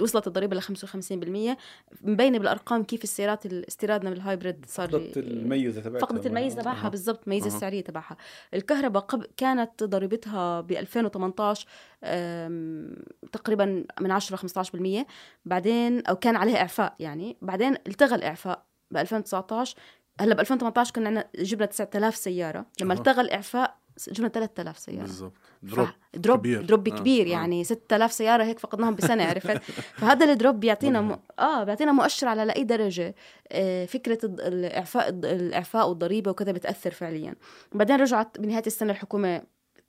[0.00, 1.56] وصلت الضريبة ل 55%
[2.02, 6.06] مبينه بالأرقام كيف السيارات ال- استيرادنا من الهايبريد صار فقدت الميزة تبعتها.
[6.06, 6.88] فقدت الميزة تبعها.
[6.88, 7.46] بالضبط الميزه.
[7.46, 8.16] السعرية تبعها.
[8.54, 11.66] الكهرباء قبل كانت ضريبتها ب 2018
[12.04, 12.96] أم،
[13.32, 15.06] تقريبا من 10 ل 15%
[15.44, 17.36] بعدين أو كان عليها إعفاء يعني.
[17.42, 19.76] بعدين التغى الإعفاء ب 2019
[20.20, 22.94] هلا ب 2018 كنا عندنا جبنا 9000 سيارة لما.
[22.94, 23.76] التغى الإعفاء
[24.08, 26.62] جبنا 3000 سيارة بالضبط drop drop كبير.
[26.62, 27.30] drop آه، كبير آه.
[27.30, 29.62] يعني 6000 سيارة هيك فقدناهم بسنة عرفت
[30.00, 31.18] فهذا ال drop بيعطينا م...
[31.38, 33.14] آه بيعطينا مؤشر على لأي درجة
[33.52, 37.34] آه فكرة الإعفاء الإعفاء والضريبة وكذا بتأثر فعليا
[37.72, 39.42] بعدين رجعت بنهاية السنة الحكومة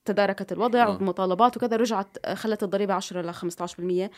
[0.06, 0.90] تداركت الوضع آه.
[0.90, 4.10] والمطالبات وكذا رجعت آه، خلت الضريبة 10 ل 15%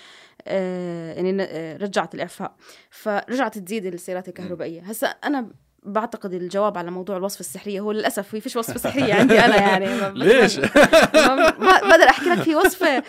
[0.47, 1.31] آه يعني
[1.75, 2.55] رجعت الإعفاء
[2.89, 5.49] فرجعت تزيد السيارات الكهربائية هسا أنا
[5.83, 9.85] بعتقد الجواب على موضوع الوصفة السحرية هو للأسف في فيش وصفه سحرية عندي أنا يعني
[10.01, 13.03] ما- ليش؟ ما بقدر أحكي لك في وصفة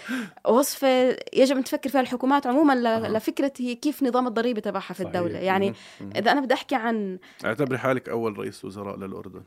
[0.48, 2.74] وصفة يجب أن تفكر فيها الحكومات عموما
[3.08, 5.38] لفكرة هي كيف نظام الضريبة تبعها في الدولة.
[5.38, 5.74] يعني.
[6.16, 9.42] إذا أنا بدي أحكي عن اعتبري حالك أول رئيس وزراء للأردن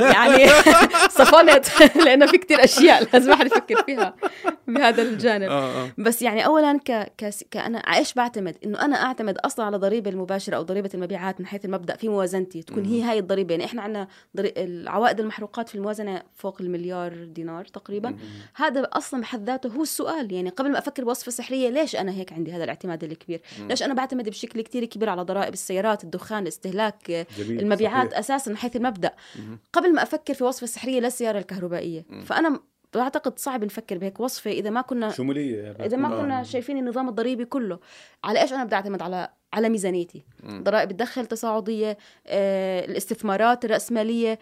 [0.00, 0.48] يعني
[1.18, 1.66] صفنت
[2.04, 4.14] لأنه في كتير أشياء لازم واحد يفكر فيها
[4.68, 5.50] بهذا الجانب.
[5.50, 5.90] آه آه.
[5.98, 7.12] بس يعني اولا ك...
[7.18, 7.30] ك...
[7.50, 11.64] كأنا إيش بعتمد؟ إنه أنا أعتمد أصلا على ضريبة المباشرة أو ضريبة المبيعات من حيث
[11.64, 13.52] المبدأ في موازنتي تكون هي هاي الضريبة.
[13.52, 14.52] يعني إحنا عندنا ضري...
[14.56, 18.16] العوائد المحروقات في الموازنة فوق المليار دينار تقريبا.
[18.54, 20.32] هذا أصلا بحد ذاته هو السؤال.
[20.32, 23.94] يعني قبل ما أفكر بوصفة سحرية ليش أنا هيك عندي هذا الاعتماد الكبير؟ ليش أنا
[23.94, 28.18] بعتمد بشكل كتير كبير على ضرائب السيارات الدخان الاستهلاك جميل المبيعات صحيح.
[28.18, 29.12] أساسا من حيث المبدأ.
[29.72, 32.06] قبل ما أفكر في وصفة سحرية للسياره الكهربائية.
[32.24, 32.60] فأنا
[32.94, 35.86] بعتقد صعب نفكر بهيك وصفة إذا ما كنا شمولية يعني.
[35.86, 36.20] إذا ما آه.
[36.22, 37.78] كنا شايفين النظام الضريبي كله.
[38.24, 40.24] على إيش أنا بدي أعتمد؟ على على ميزانيتي.
[40.42, 40.62] مم.
[40.62, 44.38] ضرائب الدخل تصاعدية آه، الاستثمارات الرأسمالية.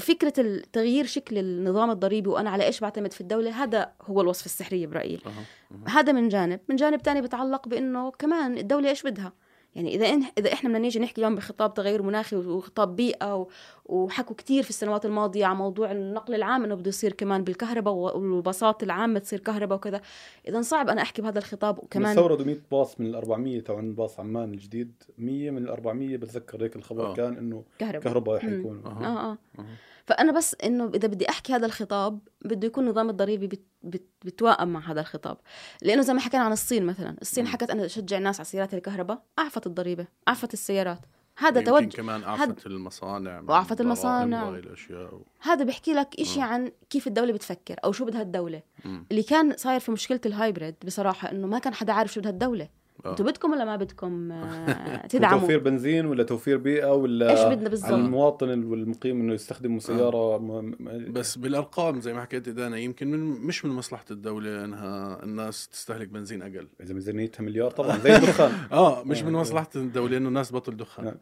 [0.00, 4.86] فكرة تغيير شكل النظام الضريبي وأنا على إيش بعتمد في الدولة هذا هو الوصفه السحرية
[4.86, 5.18] برأيي.
[5.26, 5.44] أها.
[5.88, 6.60] هذا من جانب.
[6.68, 9.32] من جانب تاني بتعلق بإنه كمان الدولة إيش بدها؟
[9.74, 13.48] يعني إذا إن إذا إحنا بدنا نيجي نحكي اليوم بخطاب تغير مناخي وخطاب بيئة و-
[13.88, 18.82] وحكوا كتير في السنوات الماضية عن موضوع النقل العام إنه بده يصير كمان بالكهرباء والباصات
[18.82, 20.00] العامة تصير كهرباء وكذا
[20.48, 23.80] إذا صعب أنا أحكي بهذا الخطاب كمان وكمان استوردوا 100 باص من ال 400 تبع
[23.80, 27.14] باص عمان الجديد 100 من ال 400 بتذكر هيك الخبر آه.
[27.14, 28.38] كان إنه كهرباء كهرباء.
[28.38, 29.06] حيكون أها.
[29.06, 29.66] آه آه أها.
[30.06, 34.68] فأنا بس إنه إذا بدي أحكي هذا الخطاب بده يكون النظام الضريبي بت بت بتوائم
[34.68, 35.36] مع هذا الخطاب
[35.82, 37.46] لأنه زي ما حكينا عن الصين مثلا الصين.
[37.46, 40.98] حكت أنا اشجع الناس على سيارات الكهرباء أعفت الضريبة أعفت السيارات
[41.36, 44.48] هذا توجه كمان هاد- عفت المصانع الضرائب المصانع.
[44.48, 45.22] الأشياء و...
[45.40, 46.44] هذا بيحكي لك إشي آه.
[46.44, 49.06] عن كيف الدولة بتفكر أو شو بدها الدولة مم.
[49.10, 52.64] اللي كان صاير في مشكلة الهايبريد بصراحة إنه ما كان حدا عارف شو بدها الدولة
[52.64, 52.68] آه.
[53.06, 55.40] أنتوا بدكم ولا ما بدكم؟ آه، تدعموا.
[55.40, 60.38] توفير بنزين ولا توفير بيئة ولا إيش بدنا بالضبط؟ على المواطن والمقيم إنه يستخدموا سيارة
[60.38, 60.74] م...
[60.78, 61.12] م...
[61.12, 66.08] بس بالأرقام زي ما حكيت دانا يمكن من مش من مصلحة الدولة إنها الناس تستهلك
[66.08, 66.68] بنزين أقل.
[66.80, 68.52] إذا ميزانيتها مليار طبعا زي الدخان.
[68.72, 69.40] آه مش من آه.
[69.40, 71.14] مصلحة الدولة إنه الناس تبطل دخان.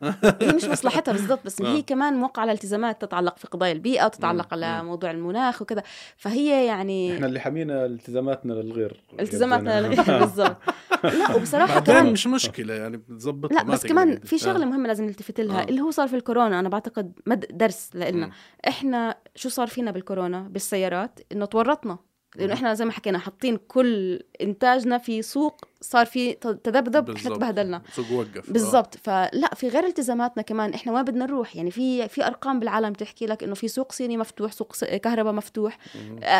[0.42, 1.66] هي مش مصلحتها بالضبط بس آه.
[1.66, 5.82] هي كمان موقعة على التزامات تتعلق في قضايا البيئة وتتعلق على موضوع المناخ وكذا.
[6.16, 9.00] فهي يعني إحنا اللي حمينا التزاماتنا للغير.
[9.20, 10.56] التزاماتنا للغير بالضبط.
[11.04, 15.04] لا وبصراحة بعدين كمان مش مشكلة يعني بتزبط لا بس كمان في شغلة مهمة لازم
[15.04, 15.64] نلتفت لها آه.
[15.64, 18.30] اللي هو صار في الكورونا أنا بعتقد مد درس لنا.
[18.68, 21.98] إحنا شو صار فينا بالكورونا بالسيارات إنه تورطنا
[22.36, 27.34] لأنه إحنا زي ما حكينا حاطين كل إنتاجنا في سوق صار في تذبذب إحنا.
[27.34, 28.52] تبهدلنا سوق وقف آه.
[28.52, 32.92] بالضبط فلا في غير التزاماتنا كمان إحنا وين بدنا نروح يعني في في أرقام بالعالم
[32.92, 35.78] بتحكي لك إنه في سوق صيني مفتوح سوق كهرباء مفتوح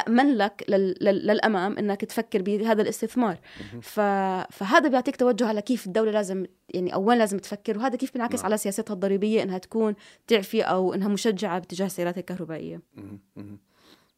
[0.08, 3.38] امن لك لل لل للأمام إنك تفكر بهذا الاستثمار
[3.82, 4.00] ف...
[4.50, 8.36] فهذا بيعطيك توجه على كيف الدولة لازم يعني أو وين لازم تفكر وهذا كيف بينعكس
[8.36, 8.44] نعم.
[8.44, 9.94] على سياستها الضريبية إنها تكون
[10.26, 13.20] تعفي أو إنها مشجعة باتجاه السيارات الكهربائية مهم.
[13.36, 13.58] مهم.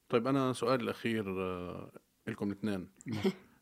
[0.08, 1.92] طيب أنا سؤالي الأخير آه،
[2.26, 2.88] لكم الاثنين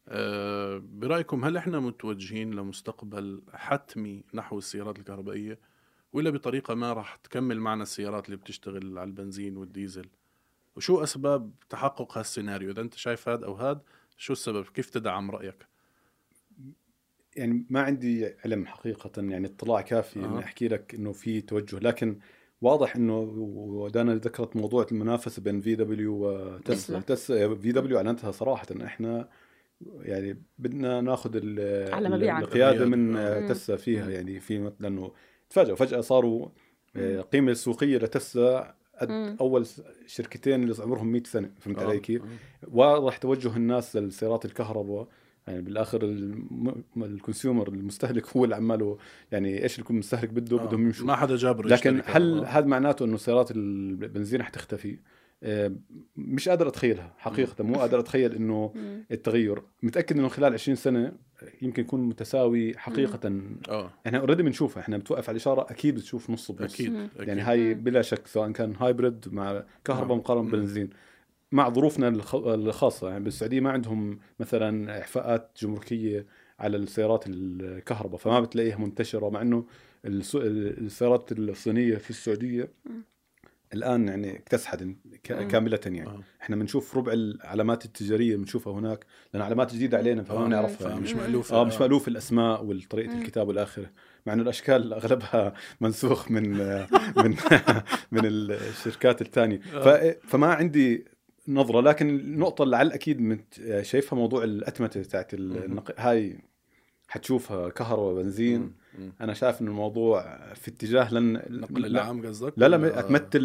[0.09, 5.59] آه، برأيكم هل إحنا متوجهين لمستقبل حتمي نحو السيارات الكهربائية
[6.13, 10.09] ولا بطريقة ما راح تكمل معنا السيارات اللي بتشتغل على البنزين والديزل؟
[10.77, 13.81] وشو أسباب تحقق هالسيناريو؟ إذا أنت شايف هذا أو هذا
[14.17, 15.67] شو السبب؟ كيف تدعم رأيك؟
[17.37, 20.25] يعني ما عندي علم حقيقة يعني اطلاع كافي أه.
[20.25, 22.19] إني أحكي لك إنه في توجه لكن
[22.65, 28.67] واضح إنه ودانا ذكرت موضوع المنافسة بين في دبليو وتسلا تسلا في دبليو أعلنتها صراحة
[28.71, 29.29] إن إحنا
[30.01, 32.41] يعني بدنا ناخذ ال- على مبيعا.
[32.41, 33.49] القيادة من آه.
[33.49, 35.13] تسلا فيها يعني في لأنه
[35.51, 36.49] تفاجئوا فجأة صاروا
[36.97, 39.37] آه، القيمة السوقية لتسلا قد.
[39.41, 39.67] أول
[40.07, 41.87] شركتين اللي عمرهم 100 سنة فهمت آه.
[41.89, 42.23] علي كيف؟
[42.73, 45.09] واضح توجه الناس للسيارات الكهرباء
[45.47, 48.99] يعني بالآخر الم- الكونسيومر المستهلك هو اللي عماله
[49.33, 50.67] يعني إيش المستهلك بده آه.
[50.67, 52.59] بدهم يمشوا ما حدا جابر لكن هل كهرباء.
[52.59, 54.99] هذا معناته إنه سيارات البنزين حتختفي؟
[55.43, 55.73] آه،
[56.17, 58.75] مش قادر أتخيلها حقيقة مو قادر أتخيل إنه.
[59.13, 61.13] التغير متأكد إنه خلال 20 سنة
[61.63, 66.51] يمكن يكون متساوي حقيقة آه إحنا already بنشوفها إحنا بتوقف على الإشارة أكيد بتشوف نص
[66.53, 66.95] بنص أكيد.
[66.97, 67.29] أكيد.
[67.29, 70.19] يعني هاي بلا شك سواء كان hybrid مع كهرباء نعم.
[70.19, 70.51] مقارنة مم.
[71.53, 76.27] مع ظروفنا الخ- الخاصة يعني بالسعودية ما عندهم مثلا اعفاءات جمركية
[76.59, 79.65] على السيارات الكهرباء فما بتلاقيها منتشرة مع إنه
[80.05, 82.69] الس- السيارات الصينية في السعودية
[83.75, 84.85] الآن يعني اكتسحت.
[85.23, 86.21] كاملة يعني آه.
[86.43, 90.45] إحنا بنشوف ربع العلامات التجارية بنشوفها هناك لأن علامات جديدة علينا فما آه.
[90.47, 91.01] بنعرفها يعني.
[91.01, 93.19] فمش مألوفة آه مش مألوف الأسماء وطريقة.
[93.19, 93.91] الكتاب والآخرة
[94.27, 96.51] مع إنه الأشكال أغلبها منسوخ من
[97.17, 97.37] من
[98.13, 99.59] من الشركات الثانية
[100.23, 101.05] فما عندي
[101.49, 105.95] نظرة لكن النقطة اللي على الأكيد مت- شايفها موضوع الأتمتة تاعت النق...
[106.01, 106.39] هاي
[107.09, 109.13] حتشوفها كهرباء بنزين مم.
[109.21, 113.37] أنا شايف انه الموضوع في اتجاه لن النقل لا العام قصدك لا لا اتمت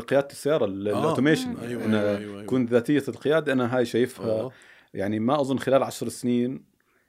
[0.00, 0.98] قياده السيارة ال- آه.
[1.00, 2.42] الأوتوميشن أيوه أنا أيوه أيوه, أيوة.
[2.42, 4.52] تكون ذاتية القيادة أنا هاي شايفها آه.
[4.94, 6.64] يعني ما أظن خلال عشر سنين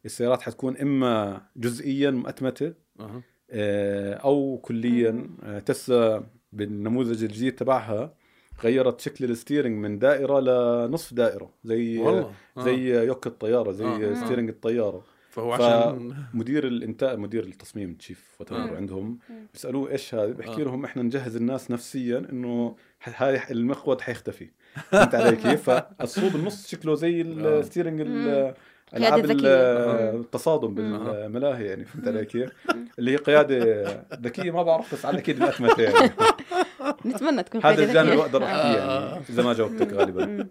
[0.06, 3.22] السيارات حتكون إما جزئيا مؤتمته أها.
[3.52, 8.14] آه، أو كليا آه، تسلا بالنموذج الجديد تبعها
[8.64, 12.64] غيرت شكل ال steering من دائرة لنصف دائرة زي والله آه.
[12.64, 14.14] زي yoke الطيارة زي آه.
[14.14, 18.76] steering الطيارة فهو عشان مدير الانتاج مدير التصميم chief آه.
[18.76, 19.20] عندهم
[19.54, 20.66] بيسألوه إيش هذا بحكي آه.
[20.66, 26.96] لهم إحنا نجهز الناس نفسيا إنه هاي المقود حيختفي فهمت علي كيف؟ فالصوب النص شكله
[26.96, 27.24] زي آه.
[27.24, 28.02] الستيرنج
[28.98, 30.10] قيادة ال- ذكية.
[30.20, 30.74] التصادم.
[30.76, 32.50] بالملاهي يعني فهمت علي كيف؟
[33.00, 33.84] اللي هي قيادة
[34.22, 36.12] ذكية ما بعرف بس على أكيد الاتمته يعني
[37.06, 38.20] نتمنى تكون هذا الجانب ذكية.
[38.22, 39.10] بقدر أحكيه آه.
[39.14, 40.48] يعني إذا ما جاوبتك غالبا.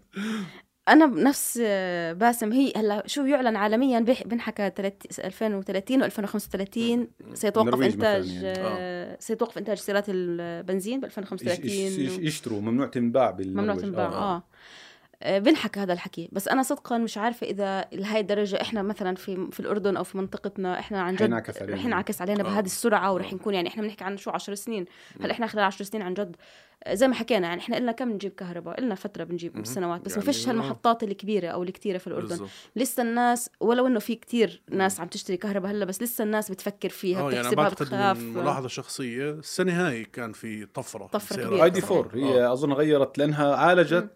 [0.88, 8.28] أنا بنفس آه، باسم هي هلأ شو يعلن عالميا بنحكى تلت- 2030 و2035 سيتوقف إنتاج
[8.34, 8.58] يعني.
[8.58, 13.76] آه، سيتوقف إنتاج سيارات البنزين ب يش- 2035 يش- يش- يشتروا ممنوع تنباع بالنرويج ممنوع
[13.76, 14.42] تنباع آه آه،
[15.26, 19.60] بنحكى هذا الحكي بس أنا صدقا مش عارفة إذا لهي الدرجة إحنا مثلا في في
[19.60, 21.32] الأردن أو في منطقتنا إحنا عن جد.
[21.62, 22.42] رح ينعكس علينا آه.
[22.44, 23.34] بهذه السرعة ورح آه.
[23.34, 24.84] نكون يعني إحنا بنحكي عن شو 10 سنين
[25.22, 26.36] هل إحنا خلال 10 سنين عن جد
[26.84, 29.64] آه، زي ما حكينا يعني إحنا لنا كم نجيب كهرباء لنا فترة بنجيب مهم.
[29.64, 30.50] سنوات بس يعني ما فيش آه.
[30.50, 32.48] هالمحطات الكبيرة أو الكتيرة في الأردن بالضبط.
[32.76, 36.88] لسه الناس ولو إنه في كتير ناس عم تشتري كهرباء هلأ بس لسه الناس بتفكر
[36.88, 41.48] فيها يعني بتحسبها بعتقد بتخاف من ملاحظة شخصية السنة هاي كان في طفرة طفرة بالسيارات.
[41.48, 41.64] كبيرة.
[41.64, 44.10] اي دي 4 هي أظن غيرت لأنها عالجت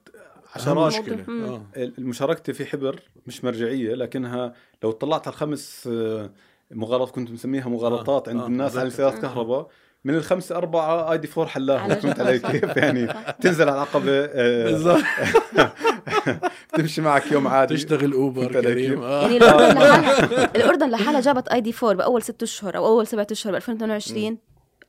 [0.65, 1.25] مشكلة.
[1.29, 1.63] آه.
[1.77, 4.53] المشاركة في حبر مش مرجعية لكنها
[4.83, 6.31] لو طلعت على الخمس آه،
[6.71, 8.97] مغالطات كنت مسميها مغالطات آه، عند آه، الناس على بتذكر.
[8.97, 9.69] سيارات كهرباء
[10.05, 12.21] من الخمسة أربعة آي دي 4 حلاها فهمت.
[12.21, 13.07] علي كيف؟ يعني
[13.43, 15.03] تنزل على العقبة آه، بالضبط.
[16.77, 17.75] تمشي معك يوم عادي.
[17.75, 19.03] تشتغل أوبر كريم.
[19.03, 23.53] يعني الأردن لحالها الأردن لحالها جابت ID 4 بأول ست أشهر أو أول سبعة أشهر
[23.53, 24.39] ب 2022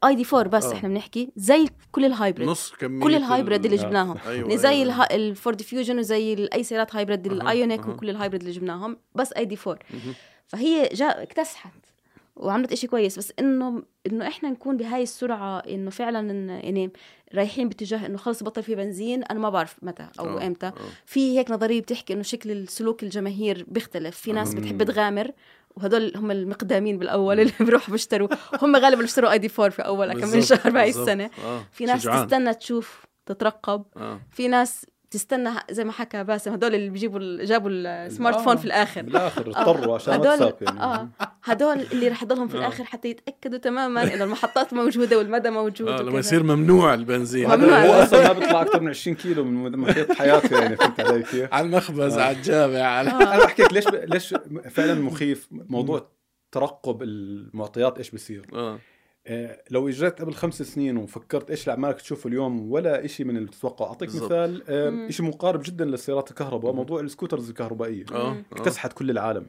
[0.04, 0.74] ID 4 بس آه.
[0.74, 4.36] إحنا بنحكي زي كل ال hybrid نص كمية كل ال hybrid اللي ال- جبناهم أيوة
[4.42, 5.04] يعني زي أيوة.
[5.04, 7.90] الفورد فيوجن وزي أي سيارات hybrid الآيونيك أها.
[7.90, 10.14] وكل ال hybrid اللي جبناهم بس ID 4 مهم.
[10.48, 11.72] فهي جاء اكتسحت
[12.36, 16.92] وعملت إشي كويس بس إنه إنه إحنا نكون بهاي السرعة إنه فعلا إن يعني
[17.36, 20.74] رايحين باتجاه إنه خلص بطل في بنزين أنا ما بعرف متى أو آه، إمتى آه.
[21.06, 24.54] في هيك نظرية بتحكي إنه شكل السلوك الجماهير بيختلف في ناس.
[24.54, 25.32] بتحب تغامر
[25.78, 28.28] وهدول هم المقدامين بالأول اللي بيروحوا بيشتروا
[28.62, 30.90] هم غالبا اللي اشتروا آي دي 4 في أول كم من شهر بهاي.
[30.90, 31.62] السنة آه.
[31.72, 32.28] في ناس شجعان.
[32.28, 34.20] تستنى تشوف تترقب آه.
[34.32, 34.86] في ناس
[35.18, 39.96] تستنى زي ما حكى باسم هدول اللي بيجيبوا جابوا السمارت فون في الآخر بالآخر اضطروا
[39.96, 41.10] عشان هدول واتساب يعني آه
[41.44, 46.02] هدول اللي رح يضلهم في الآخر حتى يتأكدوا تماما إنه المحطات موجودة والمدى موجود آه.
[46.02, 46.20] لما.
[46.20, 47.86] يصير ممنوع البنزين ممنوع.
[47.86, 51.54] هو أصلا ما بيطلع أكثر من 20 كيلو من محيط حياته يعني فهمت علي كيف؟
[51.54, 52.24] على المخبز آه.
[52.24, 54.36] على الجامع على أنا بحكي لك ليش ليش
[54.70, 56.12] فعلا مخيف موضوع
[56.52, 58.80] ترقب المعطيات إيش بصير آه آه،
[59.72, 63.86] لو إجريت قبل خمس سنين وفكرت إيش الاعمال تشوفه اليوم ولا شيء من اللي بتتوقع
[63.86, 64.32] أعطيك بالضبط.
[64.32, 64.64] مثال.
[64.70, 68.06] آه، شيء مقارب جدا للسيارات الكهرباء موضوع ال scooters الكهربائية.
[68.12, 69.46] آه اكتسحت كل العالم.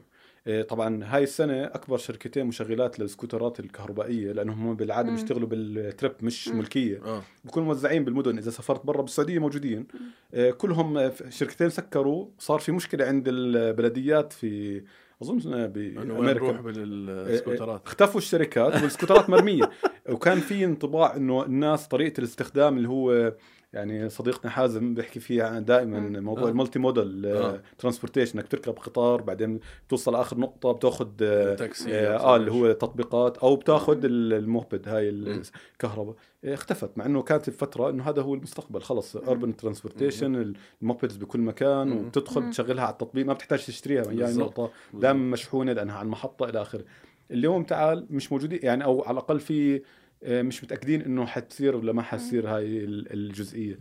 [0.47, 5.11] آه، طبعا هاي السنة أكبر شركتين مشغلات للسكوترات الكهربائية لأنهم هم بالعادة.
[5.11, 6.57] بيشتغلوا بال trip مش مم.
[6.57, 7.01] ملكية.
[7.05, 7.21] آه.
[7.45, 8.37] بكونوا موزعين بالمدن.
[8.37, 9.87] إذا سافرت برا بالسعودية موجودين.
[10.33, 12.27] آه، كلهم آه، شركتين سكروا.
[12.39, 14.81] صار في مشكلة عند البلديات في
[15.21, 16.33] أظن بأمريكا.
[16.33, 19.69] نروح بالسكوترات؟ اختفوا الشركات والسكوترات مرمية.
[20.09, 23.33] وكان في انطباع إنه الناس طريقة الاستخدام اللي هو
[23.73, 26.23] يعني صديقنا حازم بيحكي فيه دائما مم.
[26.23, 26.49] موضوع آه.
[26.49, 27.61] ال multimodal آه.
[27.77, 29.59] transportation إنك تركب قطار بعدين
[29.89, 31.07] توصل آخر نقطة بتأخذ
[31.55, 37.05] تاكسي آه آه، اللي هو تطبيقات أو بتأخذ ال moped هاي الكهرباء آه، اختفت مع
[37.05, 41.97] إنه كانت بفترة إنه هذا هو المستقبل خلص urban transportation ال mopeds بكل مكان مم.
[41.97, 42.49] وبتدخل مم.
[42.49, 44.37] بتشغلها على التطبيق ما بتحتاج تشتريها من يعني.
[44.37, 46.83] نقطه دائما مشحونة لأنها على المحطة إلى آخره
[47.31, 49.81] اليوم تعال مش موجودين يعني أو على الأقل في آه،
[50.23, 53.79] مش متأكدين إنه حتصير ولا ما حتصير هاي ال- الجزئية.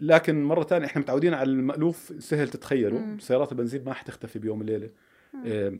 [0.00, 3.16] لكن مرة ثانية إحنا متعودين على المألوف سهل تتخيله.
[3.20, 4.90] سيارات البنزين ما حتختفي بيوم وليلة.
[5.46, 5.78] آه،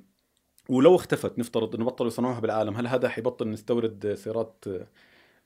[0.68, 4.86] ولو اختفت نفترض إنه بطلوا يصنعوها بالعالم هل هذا حيبطل نستورد سيارات آه،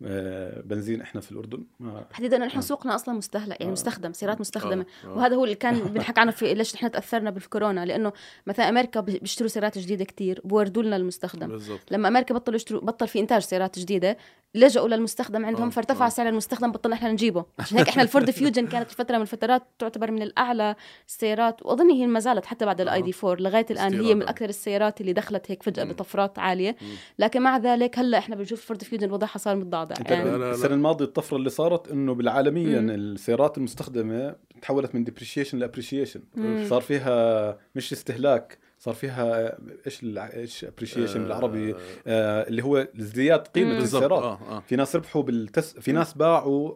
[0.00, 1.64] بنزين إحنا في الأردن
[2.10, 2.62] تحديدا إحنا آه.
[2.62, 3.72] سوقنا أصلا مستهلك يعني آه.
[3.72, 5.08] مستخدم سيارات مستخدمة آه.
[5.16, 8.12] وهذا هو اللي كان بنحكى عنه في ليش إحنا تأثرنا بالكورونا لأنه
[8.46, 12.80] مثلا أمريكا بي- بيشتروا سيارات جديدة كتير بوردوا لنا المستخدم بالضبط لما أمريكا بطلوا يشتروا
[12.80, 14.16] بطل في إنتاج سيارات جديدة
[14.54, 16.08] لجأوا للمستخدم عندهم آه، فارتفع آه.
[16.08, 20.10] سعر المستخدم بطلنا إحنا نجيبه عشان هيك إحنا الفورد فيوجن كانت فتره من الفترات تعتبر
[20.10, 20.74] من الأعلى
[21.08, 24.22] السيارات وأظن هي ما زالت حتى بعد ال ID 4 لغاية الآن هي من.
[24.28, 25.84] أكثر السيارات اللي دخلت هيك فجأة.
[25.84, 26.76] بطفرات عالية.
[27.18, 30.50] لكن مع ذلك هلأ إحنا بنشوف الفورد فيوجن وضعها صار متضعضع أنت يعني لا، لا.
[30.50, 32.90] السنة الماضية الطفرة اللي صارت إنه بالعالميا مم.
[32.90, 36.20] السيارات المستخدمة تحولت من depreciation ل appreciation.
[36.68, 41.74] صار فيها مش استهلاك صار فيها إيش إيش appreciation بالعربي
[42.06, 46.74] آه اللي هو ازدياد قيمة السيارات آه آه في ناس ربحوا بالتس في ناس باعوا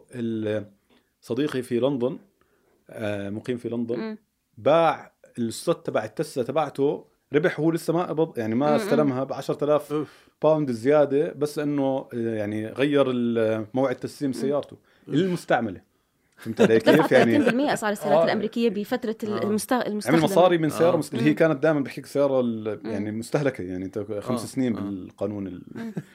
[1.21, 2.17] صديقي في لندن
[2.89, 4.17] آه مقيم في لندن مم.
[4.57, 8.75] باع السلوت تبع التسلا تبعته ربح هو لسه ما قبض يعني ما.
[8.75, 13.05] استلمها ب 10000 أوف باوند زيادة بس إنه آه، يعني غير
[13.73, 14.77] موعد تسليم سيارته
[15.07, 15.92] المستعمله
[16.37, 18.23] فهمت علي كيف يعني 30% اسعار السيارات آه.
[18.23, 19.43] الأمريكية بفترة آه.
[19.43, 19.73] المست...
[19.73, 20.97] عمل المستخدمة مصاري من سيارة آه.
[20.97, 21.13] مست...
[21.13, 22.79] اللي هي كانت دائما بحكيك سيارة ال-.
[22.85, 24.45] يعني مستهلكة يعني انت خمس آه.
[24.45, 24.81] سنين آه.
[24.81, 25.61] بالقانون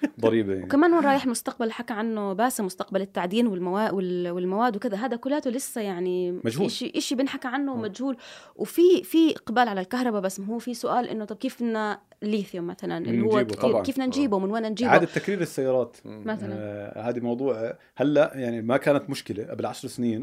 [0.05, 4.97] الضريبة يعني وكمان وين رايح المستقبل اللي حكى عنه باسم مستقبل التعدين والمواد والمواد وكذا
[4.97, 6.71] هذا كلياته لسه يعني مجهول.
[6.71, 7.77] شيء شيء بنحكى عنه آه.
[7.77, 8.17] مجهول
[8.57, 12.99] وفي في إقبال على الكهرباء بس هو في سؤال إنه طب كيف بدنا الليثيوم مثلا
[12.99, 13.83] اللي هو طبعاً.
[13.83, 18.63] كيف بدنا نجيبه من وين نجيبه إعادة تكرير السيارات مثلا آه هذه موضوع هلا يعني
[18.63, 20.18] ما كانت مشكلة قبل عشر سنين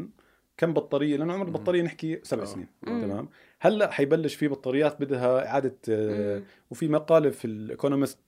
[0.56, 2.46] كم بطارية لأنه عمر البطاريه نحكي سبع آه.
[2.46, 3.00] سنين مم.
[3.00, 3.28] تمام
[3.60, 6.42] هلأ حيبلش في بطاريات بدها إعادة آه.
[6.70, 8.18] وفي مقالة في الإيكونومست.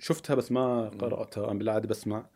[0.00, 2.26] شفتها بس ما قرأتها أنا بالعادة بسمع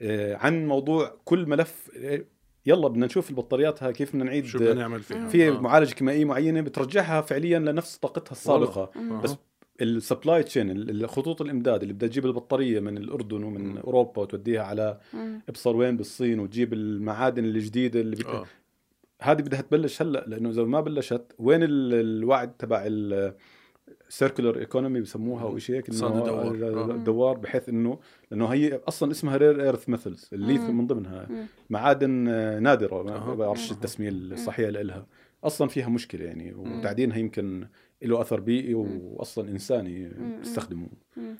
[0.00, 2.24] آه عن موضوع كل ملف آه،
[2.66, 5.60] يلا بدنا نشوف البطاريات هاي كيف بدنا نعيد شو بدنا نعمل فيها في آه.
[5.60, 8.90] معالجه كيميائيه معينة بترجعها فعليا لنفس طاقتها السابقة.
[9.22, 9.36] بس
[9.80, 13.78] ال supply chain الخطوط الإمداد اللي بدها تجيب البطارية من الأردن ومن مم.
[13.78, 15.00] أوروبا وتوديها على.
[15.48, 18.26] ابصر وين بالصين وتجيب المعادن الجديدة اللي بت...
[18.26, 18.44] آه
[19.22, 22.84] هذه بدها تبلش هلأ لأنه إذا ما بلشت وين ال- الوعد تبع
[24.08, 26.46] ال circular economy بسموها أو شيء هيك اقتصاد الدوار.
[26.90, 26.90] آه.
[26.94, 27.98] الدوار بحيث إنه
[28.30, 30.78] لأنه هي أصلا اسمها rare earth metals الليثيوم مم.
[30.78, 31.28] من ضمنها.
[31.70, 33.34] معادن آه، نادرة ما.
[33.34, 35.06] بعرفش التسمية الصحيحة لها
[35.44, 37.68] أصلا فيها مشكلة يعني وتعدينها يمكن
[38.02, 39.98] له أثر بيئي واصلا انساني.
[40.08, 40.68] للأسف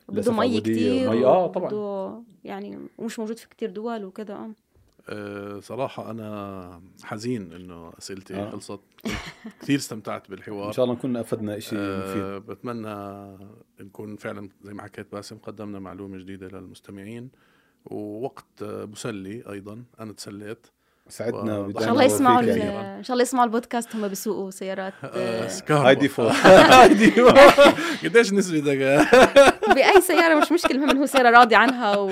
[0.08, 2.24] بده مي كثير ومي- آه، طبعاً.
[2.44, 4.50] يعني ومش موجود في كتير دول وكذا آه.
[5.10, 8.50] آه، صراحة أنا حزين إنه أسئلتي آه.
[8.50, 8.80] خلصت.
[9.60, 10.68] كثير استمتعت بالحوار.
[10.68, 12.22] إن شاء الله نكون أفدنا شيء مفيد.
[12.22, 13.36] آه بتمنى
[13.80, 17.30] نكون فعلا زي ما حكيت باسم قدمنا معلومة جديدة للمستمعين
[17.84, 19.84] ووقت مسلي أيضا.
[20.00, 20.66] أنا تسليت.
[21.08, 22.40] سعدنا و- إن شاء الله يسمعوا.
[22.98, 25.08] إن شاء الله يسمعوا البودكاست وهم بيسوقوا سيارات آه،
[25.44, 25.86] آه، سكاربو.
[25.86, 27.60] هاي default هاي default.
[28.04, 28.78] قديش نسبتك
[29.74, 32.06] بأي سيارة مش مشكلة المهم هو سيارة راضي عنها و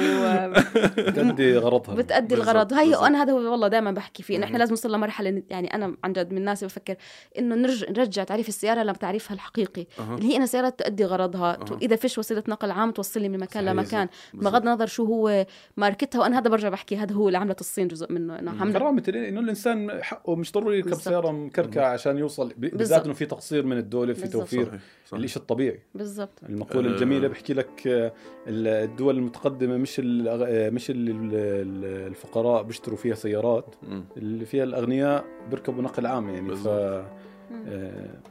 [0.99, 3.03] بتأدي غرضها بتأدي الغرض هي بالضبط.
[3.03, 4.59] أنا هذا هو والله دائما بحكي فيه إنه إحنا.
[4.59, 6.97] لازم نوصل لمرحلة يعني أنا عن جد من الناس اللي بفكر
[7.39, 10.15] إنه نرجع نرجع تعريف السيارة لتعريفها الحقيقي أها.
[10.15, 11.79] اللي هي أنا سيارة تؤدي غرضها أها.
[11.83, 13.65] إذا فيش وسيلة نقل عام توصلني من مكان.
[13.65, 14.09] لمكان.
[14.35, 15.47] بغض النظر شو هو
[15.77, 19.03] ماركتها وأنا هذا برجع بحكي هذا هو اللي عملت الصين جزء منه إنه عملت كرامة
[19.09, 20.95] انه الإنسان حقه مش ضروري يركب.
[20.95, 23.05] سيارة مكركعه عشان يوصل بالذات.
[23.05, 24.29] إنه في تقصير من الدولة في.
[24.29, 24.81] توفير.
[25.13, 26.93] الشيء الطبيعي بالضبط المقولة آه.
[26.95, 28.13] الجميلة بحكي لك آه،
[28.49, 33.75] الدول المتقدمة مش ال- آه، مش ال- ال- الفقراء بيشتروا فيها سيارات.
[34.17, 36.73] اللي فيها الأغنياء بيركبوا نقل عام يعني ف بالضبط.
[36.73, 37.07] آه،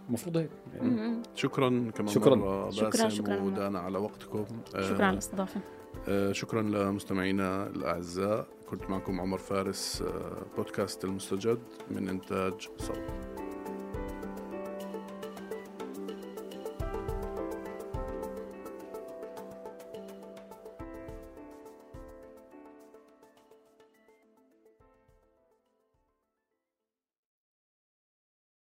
[0.07, 1.21] المفروض هيك يعني.
[1.35, 2.35] شكرا كمان شكراً.
[2.35, 3.41] مرة شكراً، باسم شكراً.
[3.41, 4.45] ودانا على وقتكم
[4.79, 5.61] شكرا على الاستضافة
[6.31, 10.03] شكرا لمستمعينا الأعزاء كنت معكم عمر فارس
[10.57, 11.59] بودكاست المستجد
[11.91, 12.97] من إنتاج صوت